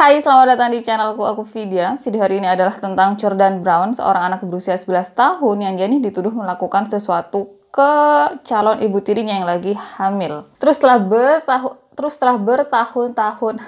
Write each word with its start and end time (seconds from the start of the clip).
Hai, 0.00 0.16
selamat 0.16 0.56
datang 0.56 0.72
di 0.72 0.80
channelku. 0.80 1.20
Aku 1.28 1.44
Vidya. 1.44 2.00
Video 2.00 2.24
hari 2.24 2.40
ini 2.40 2.48
adalah 2.48 2.72
tentang 2.80 3.20
Jordan 3.20 3.60
Brown, 3.60 3.92
seorang 3.92 4.32
anak 4.32 4.40
berusia 4.48 4.72
11 4.72 5.12
tahun 5.12 5.56
yang 5.60 5.76
jadi 5.76 6.00
dituduh 6.00 6.32
melakukan 6.32 6.88
sesuatu 6.88 7.60
ke 7.68 7.92
calon 8.48 8.80
ibu 8.80 8.96
tirinya 9.04 9.36
yang 9.36 9.44
lagi 9.44 9.76
hamil. 9.76 10.48
Terus 10.56 10.80
setelah 10.80 11.04
bertahun 11.04 11.76
terus 11.92 12.16
setelah 12.16 12.40
bertahun-tahun. 12.40 13.60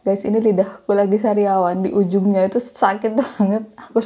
Guys 0.00 0.24
ini 0.24 0.40
lidahku 0.40 0.96
lagi 0.96 1.20
sariawan. 1.20 1.84
Di 1.84 1.92
ujungnya 1.92 2.48
itu 2.48 2.56
sakit 2.56 3.20
banget. 3.20 3.68
Aku 3.76 4.00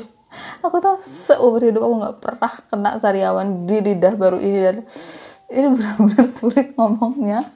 aku 0.66 0.76
tuh 0.82 0.98
seumur 1.06 1.62
hidup 1.62 1.86
aku 1.86 1.94
nggak 2.02 2.16
pernah 2.18 2.52
kena 2.66 2.90
sariawan 2.98 3.62
di 3.62 3.78
lidah 3.78 4.18
baru 4.18 4.42
ini. 4.42 4.58
Dan 4.58 4.76
ini 5.54 5.66
benar-benar 5.70 6.26
sulit 6.26 6.74
ngomongnya. 6.74 7.46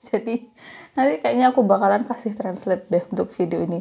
Jadi 0.00 0.48
nanti 0.92 1.20
kayaknya 1.20 1.52
aku 1.52 1.64
bakalan 1.64 2.04
kasih 2.04 2.36
translate 2.36 2.88
deh 2.92 3.04
untuk 3.10 3.32
video 3.32 3.64
ini 3.64 3.80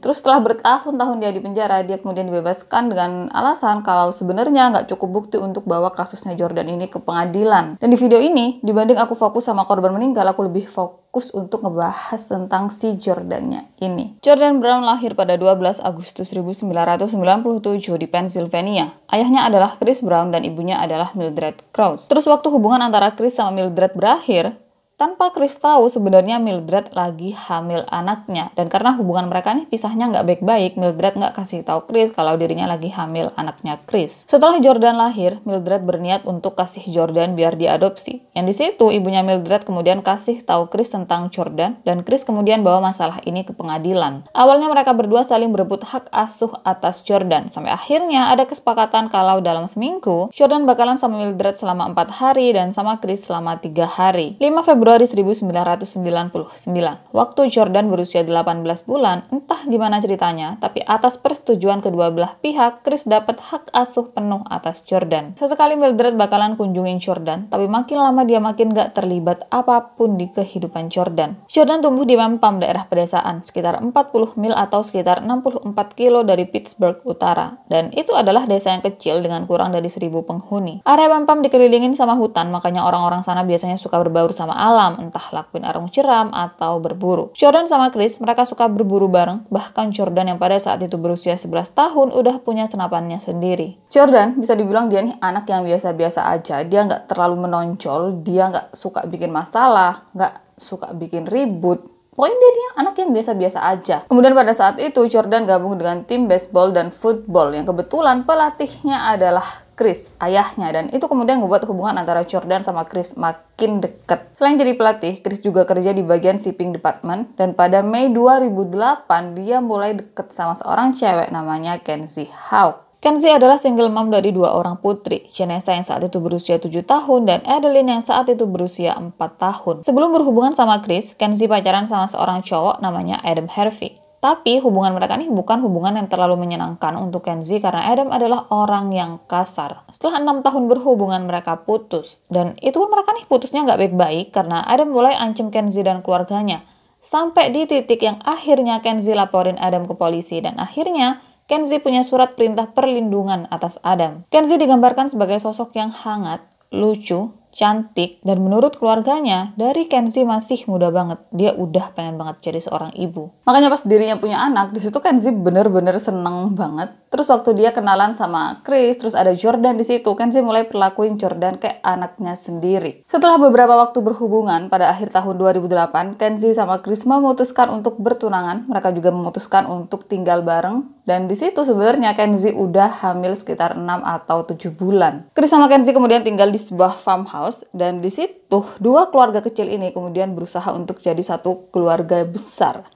Terus 0.00 0.24
setelah 0.24 0.40
bertahun-tahun 0.40 1.20
dia 1.20 1.30
di 1.30 1.44
penjara, 1.44 1.84
dia 1.84 2.00
kemudian 2.00 2.24
dibebaskan 2.32 2.88
dengan 2.88 3.10
alasan 3.36 3.84
kalau 3.84 4.08
sebenarnya 4.08 4.72
nggak 4.72 4.86
cukup 4.88 5.08
bukti 5.12 5.36
untuk 5.36 5.68
bawa 5.68 5.92
kasusnya 5.92 6.32
Jordan 6.40 6.72
ini 6.72 6.88
ke 6.88 6.96
pengadilan. 6.96 7.76
Dan 7.76 7.88
di 7.92 8.00
video 8.00 8.16
ini, 8.16 8.64
dibanding 8.64 8.96
aku 8.96 9.12
fokus 9.12 9.44
sama 9.44 9.68
korban 9.68 9.92
meninggal, 9.92 10.24
aku 10.24 10.48
lebih 10.48 10.64
fokus 10.72 11.28
untuk 11.36 11.60
ngebahas 11.60 12.16
tentang 12.16 12.72
si 12.72 12.96
Jordannya 12.96 13.76
ini. 13.84 14.16
Jordan 14.24 14.64
Brown 14.64 14.88
lahir 14.88 15.12
pada 15.12 15.36
12 15.36 15.84
Agustus 15.84 16.32
1997 16.32 18.00
di 18.00 18.06
Pennsylvania. 18.08 18.96
Ayahnya 19.12 19.52
adalah 19.52 19.76
Chris 19.76 20.00
Brown 20.00 20.32
dan 20.32 20.48
ibunya 20.48 20.80
adalah 20.80 21.12
Mildred 21.12 21.60
Krause. 21.76 22.08
Terus 22.08 22.24
waktu 22.24 22.48
hubungan 22.48 22.80
antara 22.80 23.12
Chris 23.12 23.36
sama 23.36 23.52
Mildred 23.52 23.92
berakhir, 23.92 24.56
tanpa 25.00 25.32
Chris 25.32 25.56
tahu 25.56 25.88
sebenarnya 25.88 26.36
Mildred 26.36 26.92
lagi 26.92 27.32
hamil 27.32 27.88
anaknya. 27.88 28.52
Dan 28.52 28.68
karena 28.68 28.92
hubungan 29.00 29.32
mereka 29.32 29.56
nih 29.56 29.64
pisahnya 29.64 30.12
nggak 30.12 30.28
baik-baik, 30.28 30.76
Mildred 30.76 31.16
nggak 31.16 31.40
kasih 31.40 31.64
tahu 31.64 31.88
Chris 31.88 32.12
kalau 32.12 32.36
dirinya 32.36 32.68
lagi 32.68 32.92
hamil 32.92 33.32
anaknya 33.40 33.80
Chris. 33.88 34.28
Setelah 34.28 34.60
Jordan 34.60 35.00
lahir, 35.00 35.40
Mildred 35.48 35.88
berniat 35.88 36.28
untuk 36.28 36.52
kasih 36.52 36.84
Jordan 36.84 37.32
biar 37.32 37.56
diadopsi. 37.56 38.20
Yang 38.36 38.44
di 38.44 38.54
situ 38.60 38.92
ibunya 38.92 39.24
Mildred 39.24 39.64
kemudian 39.64 40.04
kasih 40.04 40.44
tahu 40.44 40.68
Chris 40.68 40.92
tentang 40.92 41.32
Jordan 41.32 41.80
dan 41.80 42.04
Chris 42.04 42.28
kemudian 42.28 42.60
bawa 42.60 42.92
masalah 42.92 43.24
ini 43.24 43.48
ke 43.48 43.56
pengadilan. 43.56 44.28
Awalnya 44.36 44.68
mereka 44.68 44.92
berdua 44.92 45.24
saling 45.24 45.48
berebut 45.48 45.80
hak 45.80 46.12
asuh 46.12 46.60
atas 46.60 47.00
Jordan 47.08 47.48
sampai 47.48 47.72
akhirnya 47.72 48.28
ada 48.28 48.44
kesepakatan 48.44 49.08
kalau 49.08 49.40
dalam 49.40 49.64
seminggu 49.64 50.28
Jordan 50.36 50.68
bakalan 50.68 51.00
sama 51.00 51.24
Mildred 51.24 51.56
selama 51.56 51.88
empat 51.88 52.12
hari 52.12 52.52
dan 52.52 52.76
sama 52.76 53.00
Chris 53.00 53.24
selama 53.24 53.56
tiga 53.56 53.88
hari. 53.88 54.36
5 54.36 54.68
Februari 54.68 54.89
Februari 54.90 55.06
1999. 55.06 57.14
Waktu 57.14 57.40
Jordan 57.46 57.94
berusia 57.94 58.26
18 58.26 58.90
bulan, 58.90 59.22
entah 59.30 59.62
gimana 59.62 60.02
ceritanya, 60.02 60.58
tapi 60.58 60.82
atas 60.82 61.14
persetujuan 61.14 61.78
kedua 61.78 62.10
belah 62.10 62.34
pihak, 62.42 62.82
Chris 62.82 63.06
dapat 63.06 63.38
hak 63.38 63.70
asuh 63.70 64.10
penuh 64.10 64.42
atas 64.50 64.82
Jordan. 64.82 65.38
Sesekali 65.38 65.78
Mildred 65.78 66.18
bakalan 66.18 66.58
kunjungin 66.58 66.98
Jordan, 66.98 67.46
tapi 67.46 67.70
makin 67.70 68.02
lama 68.02 68.26
dia 68.26 68.42
makin 68.42 68.74
gak 68.74 68.98
terlibat 68.98 69.46
apa 69.54 69.94
pun 69.94 70.18
di 70.18 70.26
kehidupan 70.26 70.90
Jordan. 70.90 71.38
Jordan 71.46 71.86
tumbuh 71.86 72.02
di 72.02 72.18
Mempam, 72.18 72.58
daerah 72.58 72.90
pedesaan, 72.90 73.46
sekitar 73.46 73.78
40 73.78 73.94
mil 74.42 74.58
atau 74.58 74.82
sekitar 74.82 75.22
64 75.22 75.70
kilo 75.94 76.26
dari 76.26 76.50
Pittsburgh 76.50 76.98
Utara. 77.06 77.62
Dan 77.70 77.94
itu 77.94 78.10
adalah 78.10 78.50
desa 78.50 78.74
yang 78.74 78.82
kecil 78.82 79.22
dengan 79.22 79.46
kurang 79.46 79.70
dari 79.70 79.86
1000 79.86 80.26
penghuni. 80.26 80.82
Area 80.82 81.14
Mempam 81.14 81.46
dikelilingin 81.46 81.94
sama 81.94 82.18
hutan, 82.18 82.50
makanya 82.50 82.82
orang-orang 82.82 83.22
sana 83.22 83.46
biasanya 83.46 83.78
suka 83.78 84.02
berbaur 84.02 84.34
sama 84.34 84.58
alam 84.58 84.79
malam, 84.80 84.96
entah 84.96 85.28
lakuin 85.28 85.68
arung 85.68 85.92
jeram 85.92 86.32
atau 86.32 86.80
berburu. 86.80 87.28
Jordan 87.36 87.68
sama 87.68 87.92
Chris, 87.92 88.16
mereka 88.16 88.48
suka 88.48 88.64
berburu 88.64 89.12
bareng, 89.12 89.44
bahkan 89.52 89.92
Jordan 89.92 90.32
yang 90.32 90.40
pada 90.40 90.56
saat 90.56 90.80
itu 90.80 90.96
berusia 90.96 91.36
11 91.36 91.76
tahun 91.76 92.08
udah 92.16 92.40
punya 92.40 92.64
senapannya 92.64 93.20
sendiri. 93.20 93.76
Jordan 93.92 94.40
bisa 94.40 94.56
dibilang 94.56 94.88
dia 94.88 95.04
nih 95.04 95.20
anak 95.20 95.44
yang 95.52 95.68
biasa-biasa 95.68 96.32
aja, 96.32 96.64
dia 96.64 96.80
nggak 96.88 97.12
terlalu 97.12 97.44
menonjol, 97.44 98.24
dia 98.24 98.48
nggak 98.48 98.72
suka 98.72 99.04
bikin 99.04 99.28
masalah, 99.28 100.08
nggak 100.16 100.56
suka 100.56 100.96
bikin 100.96 101.28
ribut, 101.28 102.00
Pokoknya 102.10 102.36
dia, 102.36 102.52
dia 102.52 102.68
anak 102.84 102.94
yang 103.00 103.10
biasa-biasa 103.16 103.58
aja. 103.64 103.96
Kemudian 104.04 104.36
pada 104.36 104.52
saat 104.52 104.76
itu 104.76 105.08
Jordan 105.08 105.48
gabung 105.48 105.80
dengan 105.80 106.04
tim 106.04 106.28
baseball 106.28 106.68
dan 106.68 106.92
football 106.92 107.48
yang 107.56 107.64
kebetulan 107.64 108.28
pelatihnya 108.28 109.16
adalah 109.16 109.64
Chris, 109.80 110.12
ayahnya. 110.20 110.68
Dan 110.68 110.92
itu 110.92 111.08
kemudian 111.08 111.40
membuat 111.40 111.64
hubungan 111.64 111.96
antara 111.96 112.20
Jordan 112.28 112.60
sama 112.60 112.84
Chris 112.84 113.16
makin 113.16 113.80
dekat. 113.80 114.28
Selain 114.36 114.60
jadi 114.60 114.76
pelatih, 114.76 115.24
Chris 115.24 115.40
juga 115.40 115.64
kerja 115.64 115.96
di 115.96 116.04
bagian 116.04 116.36
shipping 116.36 116.76
department. 116.76 117.32
Dan 117.40 117.56
pada 117.56 117.80
Mei 117.80 118.12
2008, 118.12 119.32
dia 119.40 119.64
mulai 119.64 119.96
deket 119.96 120.28
sama 120.36 120.52
seorang 120.52 120.92
cewek 120.92 121.32
namanya 121.32 121.80
Kenzie 121.80 122.28
Hawk. 122.28 122.90
Kenzie 123.00 123.32
adalah 123.32 123.56
single 123.56 123.88
mom 123.88 124.12
dari 124.12 124.28
dua 124.28 124.52
orang 124.52 124.76
putri, 124.76 125.24
Janessa 125.32 125.72
yang 125.72 125.80
saat 125.80 126.04
itu 126.04 126.20
berusia 126.20 126.60
7 126.60 126.84
tahun 126.84 127.24
dan 127.24 127.40
Adeline 127.48 127.96
yang 127.96 128.04
saat 128.04 128.28
itu 128.28 128.44
berusia 128.44 128.92
4 128.92 129.16
tahun. 129.16 129.80
Sebelum 129.80 130.12
berhubungan 130.12 130.52
sama 130.52 130.84
Chris, 130.84 131.16
Kenzie 131.16 131.48
pacaran 131.48 131.88
sama 131.88 132.12
seorang 132.12 132.44
cowok 132.44 132.84
namanya 132.84 133.16
Adam 133.24 133.48
Harvey. 133.48 133.96
Tapi 134.20 134.60
hubungan 134.60 134.92
mereka 134.92 135.16
ini 135.16 135.32
bukan 135.32 135.64
hubungan 135.64 135.96
yang 135.96 136.04
terlalu 136.04 136.36
menyenangkan 136.44 136.92
untuk 137.00 137.24
Kenzie 137.24 137.56
karena 137.56 137.88
Adam 137.88 138.12
adalah 138.12 138.44
orang 138.52 138.92
yang 138.92 139.16
kasar. 139.24 139.88
Setelah 139.88 140.20
enam 140.20 140.44
tahun 140.44 140.68
berhubungan 140.68 141.24
mereka 141.24 141.64
putus. 141.64 142.20
Dan 142.28 142.52
itu 142.60 142.76
pun 142.76 142.92
mereka 142.92 143.16
nih 143.16 143.24
putusnya 143.24 143.64
nggak 143.64 143.80
baik-baik 143.80 144.26
karena 144.28 144.60
Adam 144.68 144.92
mulai 144.92 145.16
ancam 145.16 145.48
Kenzie 145.48 145.80
dan 145.80 146.04
keluarganya. 146.04 146.60
Sampai 147.00 147.48
di 147.48 147.64
titik 147.64 148.04
yang 148.04 148.20
akhirnya 148.20 148.84
Kenzie 148.84 149.16
laporin 149.16 149.56
Adam 149.56 149.88
ke 149.88 149.96
polisi 149.96 150.44
dan 150.44 150.60
akhirnya 150.60 151.24
Kenzie 151.48 151.80
punya 151.80 152.04
surat 152.04 152.36
perintah 152.36 152.68
perlindungan 152.68 153.48
atas 153.48 153.80
Adam. 153.80 154.28
Kenzie 154.28 154.60
digambarkan 154.60 155.08
sebagai 155.08 155.40
sosok 155.40 155.72
yang 155.80 155.88
hangat, 155.88 156.44
lucu, 156.68 157.32
cantik, 157.50 158.22
dan 158.22 158.42
menurut 158.42 158.78
keluarganya, 158.78 159.54
dari 159.58 159.90
Kenzie 159.90 160.26
masih 160.26 160.64
muda 160.70 160.90
banget. 160.94 161.18
Dia 161.34 161.54
udah 161.54 161.92
pengen 161.94 162.16
banget 162.20 162.40
jadi 162.50 162.60
seorang 162.62 162.94
ibu. 162.94 163.34
Makanya 163.46 163.68
pas 163.72 163.82
dirinya 163.84 164.16
punya 164.16 164.38
anak, 164.38 164.70
di 164.70 164.80
situ 164.82 164.98
Kenzie 165.02 165.34
bener-bener 165.34 165.96
seneng 165.98 166.54
banget. 166.54 166.94
Terus 167.10 167.26
waktu 167.26 167.58
dia 167.58 167.74
kenalan 167.74 168.14
sama 168.14 168.62
Chris, 168.62 168.96
terus 168.96 169.18
ada 169.18 169.34
Jordan 169.34 169.74
di 169.74 169.82
situ, 169.82 170.08
Kenzie 170.14 170.46
mulai 170.46 170.64
perlakuin 170.64 171.18
Jordan 171.18 171.58
kayak 171.58 171.82
anaknya 171.82 172.38
sendiri. 172.38 173.02
Setelah 173.10 173.36
beberapa 173.36 173.74
waktu 173.74 173.98
berhubungan, 173.98 174.70
pada 174.70 174.94
akhir 174.94 175.10
tahun 175.10 175.34
2008, 175.36 176.14
Kenzie 176.16 176.54
sama 176.54 176.78
Chris 176.80 177.02
memutuskan 177.02 177.66
untuk 177.74 177.98
bertunangan. 177.98 178.70
Mereka 178.70 178.94
juga 178.94 179.10
memutuskan 179.10 179.66
untuk 179.66 180.06
tinggal 180.06 180.46
bareng. 180.46 180.86
Dan 181.02 181.26
di 181.26 181.34
situ 181.34 181.66
sebenarnya 181.66 182.14
Kenzie 182.14 182.54
udah 182.54 183.02
hamil 183.02 183.34
sekitar 183.34 183.74
6 183.74 183.82
atau 184.06 184.46
7 184.46 184.70
bulan. 184.70 185.26
Chris 185.34 185.50
sama 185.50 185.66
Kenzie 185.66 185.90
kemudian 185.90 186.22
tinggal 186.22 186.54
di 186.54 186.62
sebuah 186.62 186.94
farmhouse 186.94 187.40
house 187.40 187.64
dan 187.72 188.04
di 188.04 188.12
situ 188.12 188.62
dua 188.78 189.08
keluarga 189.08 189.40
kecil 189.40 189.66
ini 189.66 189.90
kemudian 189.96 190.36
berusaha 190.36 190.70
untuk 190.76 191.00
jadi 191.00 191.18
satu 191.18 191.72
keluarga 191.72 192.22
besar. 192.22 192.86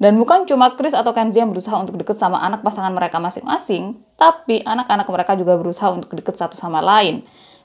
Dan 0.00 0.16
bukan 0.16 0.48
cuma 0.48 0.72
Chris 0.80 0.96
atau 0.96 1.12
Kenzie 1.12 1.44
yang 1.44 1.52
berusaha 1.52 1.76
untuk 1.76 2.00
deket 2.00 2.16
sama 2.16 2.40
anak 2.40 2.64
pasangan 2.64 2.88
mereka 2.88 3.20
masing-masing, 3.20 4.00
tapi 4.16 4.64
anak-anak 4.64 5.04
mereka 5.04 5.36
juga 5.36 5.60
berusaha 5.60 5.92
untuk 5.92 6.16
deket 6.16 6.40
satu 6.40 6.56
sama 6.56 6.80
lain. 6.80 7.20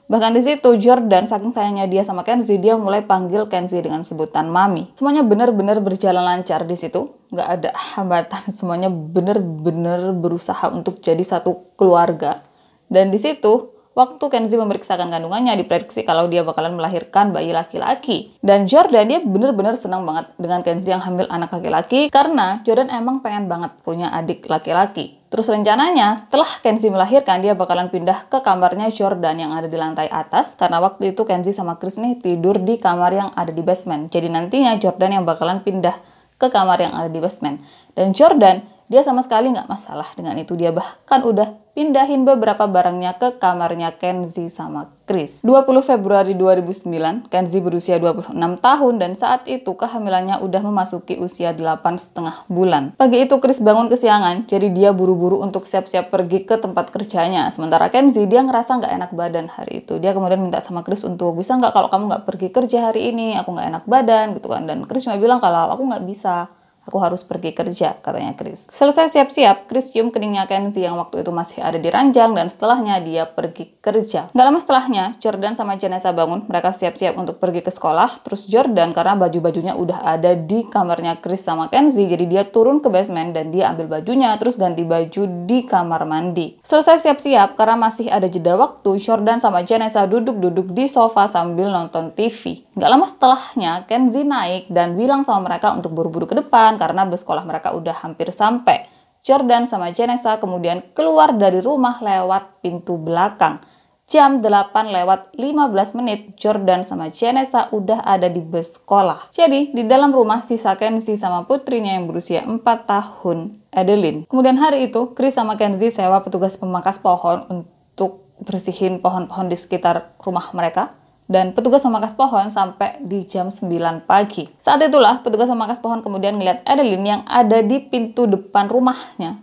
Bahkan 0.06 0.38
di 0.38 0.42
situ 0.44 0.68
Jordan 0.78 1.26
saking 1.26 1.50
sayangnya 1.50 1.88
dia 1.90 2.04
sama 2.04 2.22
Kenzie, 2.22 2.60
dia 2.60 2.76
mulai 2.76 3.02
panggil 3.02 3.48
Kenzie 3.48 3.80
dengan 3.80 4.04
sebutan 4.04 4.52
mami. 4.52 4.86
Semuanya 4.94 5.24
benar-benar 5.24 5.80
berjalan 5.80 6.22
lancar 6.22 6.62
di 6.68 6.76
situ, 6.76 7.10
nggak 7.32 7.48
ada 7.48 7.70
hambatan. 7.74 8.42
Semuanya 8.58 8.92
benar-benar 8.92 10.12
berusaha 10.12 10.70
untuk 10.70 11.00
jadi 11.00 11.24
satu 11.24 11.74
keluarga. 11.74 12.44
Dan 12.86 13.10
di 13.10 13.18
situ 13.18 13.75
Waktu 13.96 14.28
Kenzie 14.28 14.60
memeriksakan 14.60 15.08
kandungannya, 15.08 15.56
diprediksi 15.56 16.04
kalau 16.04 16.28
dia 16.28 16.44
bakalan 16.44 16.76
melahirkan 16.76 17.32
bayi 17.32 17.56
laki-laki. 17.56 18.36
Dan 18.44 18.68
Jordan 18.68 19.08
dia 19.08 19.24
bener-bener 19.24 19.72
senang 19.72 20.04
banget 20.04 20.36
dengan 20.36 20.60
Kenzie 20.60 20.92
yang 20.92 21.00
hamil 21.00 21.24
anak 21.32 21.48
laki-laki 21.56 22.12
karena 22.12 22.60
Jordan 22.68 22.92
emang 22.92 23.24
pengen 23.24 23.48
banget 23.48 23.72
punya 23.80 24.12
adik 24.12 24.44
laki-laki. 24.52 25.16
Terus 25.32 25.48
rencananya 25.48 26.12
setelah 26.12 26.60
Kenzie 26.60 26.92
melahirkan 26.92 27.40
dia 27.40 27.56
bakalan 27.56 27.88
pindah 27.88 28.28
ke 28.28 28.44
kamarnya 28.44 28.92
Jordan 28.92 29.40
yang 29.40 29.56
ada 29.56 29.64
di 29.64 29.80
lantai 29.80 30.12
atas 30.12 30.60
karena 30.60 30.76
waktu 30.84 31.16
itu 31.16 31.24
Kenzie 31.24 31.56
sama 31.56 31.80
Chris 31.80 31.96
nih 31.96 32.20
tidur 32.20 32.60
di 32.60 32.76
kamar 32.76 33.16
yang 33.16 33.30
ada 33.32 33.48
di 33.48 33.64
basement. 33.64 34.12
Jadi 34.12 34.28
nantinya 34.28 34.76
Jordan 34.76 35.16
yang 35.16 35.24
bakalan 35.24 35.64
pindah 35.64 35.96
ke 36.36 36.52
kamar 36.52 36.84
yang 36.84 36.92
ada 36.92 37.08
di 37.08 37.16
basement. 37.16 37.64
Dan 37.96 38.12
Jordan 38.12 38.75
dia 38.86 39.02
sama 39.02 39.22
sekali 39.22 39.50
nggak 39.50 39.66
masalah 39.66 40.08
dengan 40.14 40.38
itu. 40.38 40.54
Dia 40.54 40.70
bahkan 40.70 41.26
udah 41.26 41.66
pindahin 41.76 42.24
beberapa 42.24 42.64
barangnya 42.64 43.20
ke 43.20 43.36
kamarnya 43.36 43.92
Kenzi 44.00 44.48
sama 44.48 44.88
Chris. 45.04 45.44
20 45.44 45.68
Februari 45.84 46.32
2009, 46.32 47.28
Kenzi 47.28 47.60
berusia 47.60 48.00
26 48.00 48.32
tahun 48.32 48.94
dan 48.96 49.12
saat 49.12 49.44
itu 49.44 49.76
kehamilannya 49.76 50.40
udah 50.40 50.62
memasuki 50.64 51.20
usia 51.20 51.52
8 51.52 51.84
setengah 52.00 52.48
bulan. 52.48 52.96
Pagi 52.96 53.28
itu 53.28 53.36
Chris 53.42 53.60
bangun 53.60 53.92
kesiangan, 53.92 54.48
jadi 54.48 54.72
dia 54.72 54.90
buru-buru 54.96 55.44
untuk 55.44 55.68
siap-siap 55.68 56.08
pergi 56.08 56.48
ke 56.48 56.56
tempat 56.56 56.88
kerjanya. 56.88 57.52
Sementara 57.52 57.92
Kenzi, 57.92 58.24
dia 58.24 58.40
ngerasa 58.40 58.80
nggak 58.80 58.92
enak 58.96 59.10
badan 59.12 59.46
hari 59.52 59.84
itu. 59.84 60.00
Dia 60.00 60.16
kemudian 60.16 60.40
minta 60.40 60.64
sama 60.64 60.80
Chris 60.80 61.04
untuk, 61.04 61.36
bisa 61.36 61.58
nggak 61.60 61.76
kalau 61.76 61.92
kamu 61.92 62.08
nggak 62.08 62.24
pergi 62.24 62.48
kerja 62.48 62.88
hari 62.90 63.12
ini, 63.12 63.36
aku 63.36 63.52
nggak 63.52 63.68
enak 63.68 63.84
badan 63.84 64.26
gitu 64.38 64.48
kan. 64.48 64.64
Dan 64.64 64.88
Chris 64.88 65.04
cuma 65.04 65.20
bilang 65.20 65.44
kalau 65.44 65.76
aku 65.76 65.84
nggak 65.86 66.02
bisa 66.08 66.48
Aku 66.86 67.02
harus 67.02 67.26
pergi 67.26 67.50
kerja, 67.50 67.98
katanya 67.98 68.38
Chris. 68.38 68.70
Selesai 68.70 69.10
siap-siap, 69.10 69.66
Chris 69.66 69.90
cium 69.90 70.14
keningnya 70.14 70.46
Kenzie 70.46 70.86
yang 70.86 70.94
waktu 70.94 71.26
itu 71.26 71.34
masih 71.34 71.58
ada 71.66 71.82
di 71.82 71.90
ranjang 71.90 72.30
dan 72.30 72.46
setelahnya 72.46 73.02
dia 73.02 73.26
pergi 73.26 73.74
kerja. 73.82 74.30
Gak 74.30 74.46
lama 74.46 74.62
setelahnya, 74.62 75.18
Jordan 75.18 75.58
sama 75.58 75.74
Janessa 75.74 76.14
bangun. 76.14 76.46
Mereka 76.46 76.70
siap-siap 76.70 77.18
untuk 77.18 77.42
pergi 77.42 77.66
ke 77.66 77.74
sekolah. 77.74 78.22
Terus 78.22 78.46
Jordan, 78.46 78.94
karena 78.94 79.18
baju-bajunya 79.18 79.74
udah 79.74 80.06
ada 80.06 80.38
di 80.38 80.62
kamarnya 80.70 81.18
Chris 81.18 81.42
sama 81.42 81.66
Kenzie, 81.66 82.06
jadi 82.06 82.22
dia 82.30 82.42
turun 82.46 82.78
ke 82.78 82.86
basement 82.86 83.34
dan 83.34 83.50
dia 83.50 83.74
ambil 83.74 83.98
bajunya, 83.98 84.30
terus 84.38 84.54
ganti 84.54 84.86
baju 84.86 85.26
di 85.42 85.66
kamar 85.66 86.06
mandi. 86.06 86.62
Selesai 86.62 87.02
siap-siap, 87.02 87.58
karena 87.58 87.74
masih 87.74 88.06
ada 88.14 88.30
jeda 88.30 88.54
waktu, 88.54 88.94
Jordan 89.02 89.42
sama 89.42 89.66
Janessa 89.66 90.06
duduk-duduk 90.06 90.70
di 90.70 90.86
sofa 90.86 91.26
sambil 91.26 91.66
nonton 91.66 92.14
TV. 92.14 92.62
Gak 92.78 92.90
lama 92.94 93.10
setelahnya, 93.10 93.90
Kenzie 93.90 94.22
naik 94.22 94.70
dan 94.70 94.94
bilang 94.94 95.26
sama 95.26 95.50
mereka 95.50 95.74
untuk 95.74 95.90
buru-buru 95.90 96.30
ke 96.30 96.38
depan 96.38 96.75
karena 96.76 97.08
bus 97.08 97.24
sekolah 97.24 97.44
mereka 97.44 97.72
udah 97.72 98.04
hampir 98.04 98.32
sampai. 98.32 98.88
Jordan 99.26 99.66
sama 99.66 99.90
Janessa 99.90 100.38
kemudian 100.38 100.94
keluar 100.94 101.34
dari 101.34 101.58
rumah 101.58 101.98
lewat 101.98 102.62
pintu 102.62 102.94
belakang. 102.94 103.58
Jam 104.06 104.38
8 104.38 104.94
lewat 104.94 105.34
15 105.34 105.98
menit, 105.98 106.38
Jordan 106.38 106.86
sama 106.86 107.10
Janessa 107.10 107.66
udah 107.74 108.06
ada 108.06 108.30
di 108.30 108.38
bus 108.38 108.78
sekolah. 108.78 109.34
Jadi, 109.34 109.74
di 109.74 109.82
dalam 109.82 110.14
rumah 110.14 110.46
sisa 110.46 110.78
Kenzie 110.78 111.18
sama 111.18 111.42
putrinya 111.42 111.98
yang 111.98 112.06
berusia 112.06 112.46
4 112.46 112.62
tahun, 112.62 113.58
Adeline. 113.74 114.22
Kemudian 114.30 114.62
hari 114.62 114.86
itu, 114.86 115.10
Chris 115.18 115.34
sama 115.34 115.58
Kenzie 115.58 115.90
sewa 115.90 116.22
petugas 116.22 116.54
pemangkas 116.54 117.02
pohon 117.02 117.50
untuk 117.50 118.30
bersihin 118.46 119.02
pohon-pohon 119.02 119.50
di 119.50 119.58
sekitar 119.58 120.14
rumah 120.22 120.54
mereka 120.54 120.94
dan 121.26 121.50
petugas 121.50 121.82
memangkas 121.82 122.14
pohon 122.14 122.46
sampai 122.54 123.02
di 123.02 123.26
jam 123.26 123.50
9 123.50 124.06
pagi. 124.06 124.46
Saat 124.62 124.86
itulah 124.86 125.20
petugas 125.26 125.50
memangkas 125.50 125.82
pohon 125.82 125.98
kemudian 125.98 126.38
melihat 126.38 126.62
Adeline 126.62 127.06
yang 127.06 127.22
ada 127.26 127.62
di 127.66 127.82
pintu 127.82 128.30
depan 128.30 128.70
rumahnya. 128.70 129.42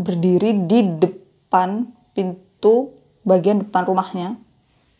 Berdiri 0.00 0.64
di 0.64 0.88
depan 0.96 1.84
pintu 2.16 2.96
bagian 3.20 3.68
depan 3.68 3.84
rumahnya. 3.84 4.40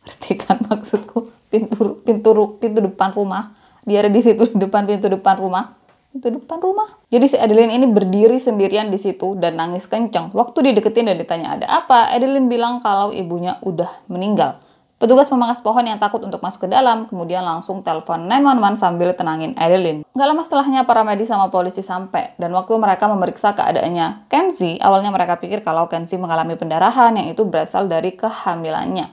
Ngerti 0.05 0.32
kan 0.37 0.61
maksudku? 0.69 1.32
Pintu 1.49 2.05
pintu 2.05 2.61
pintu 2.61 2.79
depan 2.85 3.17
rumah. 3.17 3.56
Dia 3.88 4.05
ada 4.05 4.12
di 4.12 4.20
situ 4.20 4.44
depan 4.62 4.85
pintu 4.85 5.08
depan 5.08 5.40
rumah. 5.40 5.81
Pintu 6.12 6.37
depan 6.37 6.61
rumah. 6.61 7.00
Jadi 7.08 7.32
si 7.32 7.37
Adeline 7.40 7.73
ini 7.73 7.88
berdiri 7.88 8.37
sendirian 8.37 8.93
di 8.93 9.00
situ 9.00 9.40
dan 9.40 9.56
nangis 9.56 9.88
kenceng. 9.88 10.29
Waktu 10.37 10.73
dideketin 10.73 11.08
dan 11.08 11.17
ditanya 11.17 11.56
ada 11.56 11.67
apa, 11.69 12.12
Adeline 12.12 12.52
bilang 12.52 12.85
kalau 12.85 13.08
ibunya 13.08 13.56
udah 13.64 14.05
meninggal. 14.12 14.61
Petugas 14.98 15.30
memangkas 15.30 15.62
pohon 15.62 15.86
yang 15.86 16.02
takut 16.02 16.18
untuk 16.26 16.42
masuk 16.42 16.66
ke 16.66 16.68
dalam, 16.74 17.06
kemudian 17.06 17.46
langsung 17.46 17.86
telepon 17.86 18.26
911 18.26 18.82
sambil 18.82 19.14
tenangin 19.14 19.54
Adeline. 19.54 20.02
Gak 20.10 20.26
lama 20.26 20.42
setelahnya 20.42 20.82
para 20.90 21.06
medis 21.06 21.30
sama 21.30 21.54
polisi 21.54 21.86
sampai, 21.86 22.34
dan 22.34 22.50
waktu 22.50 22.74
mereka 22.74 23.06
memeriksa 23.06 23.54
keadaannya 23.54 24.26
Kenzie, 24.26 24.74
awalnya 24.82 25.14
mereka 25.14 25.38
pikir 25.38 25.62
kalau 25.62 25.86
Kenzie 25.86 26.18
mengalami 26.18 26.58
pendarahan 26.58 27.14
yang 27.14 27.30
itu 27.30 27.46
berasal 27.46 27.86
dari 27.86 28.10
kehamilannya. 28.18 29.06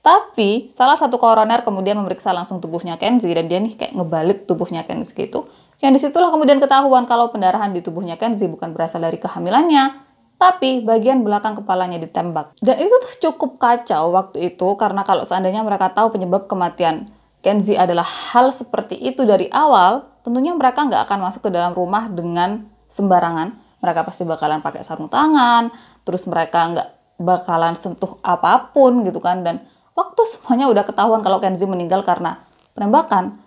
Tapi, 0.00 0.72
salah 0.72 0.96
satu 0.96 1.20
koroner 1.20 1.60
kemudian 1.60 2.00
memeriksa 2.00 2.32
langsung 2.32 2.56
tubuhnya 2.64 2.96
Kenzie, 2.96 3.36
dan 3.36 3.44
dia 3.44 3.60
nih 3.60 3.76
kayak 3.76 3.92
ngebalik 3.92 4.48
tubuhnya 4.48 4.88
Kenzie 4.88 5.28
gitu. 5.28 5.52
Yang 5.84 5.92
di 5.92 6.00
situlah 6.08 6.32
kemudian 6.32 6.64
ketahuan 6.64 7.04
kalau 7.04 7.28
pendarahan 7.28 7.76
di 7.76 7.84
tubuhnya 7.84 8.16
Kenzie 8.16 8.48
bukan 8.48 8.72
berasal 8.72 9.04
dari 9.04 9.20
kehamilannya, 9.20 10.05
tapi 10.36 10.84
bagian 10.84 11.24
belakang 11.24 11.56
kepalanya 11.56 11.96
ditembak. 11.96 12.56
Dan 12.60 12.76
itu 12.80 12.92
tuh 12.92 13.12
cukup 13.28 13.56
kacau 13.56 14.12
waktu 14.12 14.52
itu 14.52 14.68
karena 14.76 15.02
kalau 15.02 15.24
seandainya 15.24 15.64
mereka 15.64 15.92
tahu 15.92 16.12
penyebab 16.12 16.48
kematian 16.48 17.08
Kenzi 17.46 17.78
adalah 17.78 18.02
hal 18.02 18.50
seperti 18.50 18.98
itu 18.98 19.22
dari 19.22 19.46
awal, 19.54 20.02
tentunya 20.26 20.50
mereka 20.50 20.82
nggak 20.82 21.06
akan 21.06 21.30
masuk 21.30 21.46
ke 21.46 21.50
dalam 21.54 21.78
rumah 21.78 22.10
dengan 22.10 22.66
sembarangan. 22.90 23.54
Mereka 23.78 24.02
pasti 24.02 24.26
bakalan 24.26 24.66
pakai 24.66 24.82
sarung 24.82 25.06
tangan, 25.06 25.70
terus 26.02 26.26
mereka 26.26 26.66
nggak 26.74 26.88
bakalan 27.22 27.78
sentuh 27.78 28.18
apa 28.26 28.74
pun 28.74 29.06
gitu 29.06 29.22
kan. 29.22 29.46
Dan 29.46 29.62
waktu 29.94 30.26
semuanya 30.26 30.66
udah 30.74 30.82
ketahuan 30.82 31.22
kalau 31.22 31.38
Kenzi 31.38 31.70
meninggal 31.70 32.02
karena 32.02 32.42
penembakan, 32.74 33.38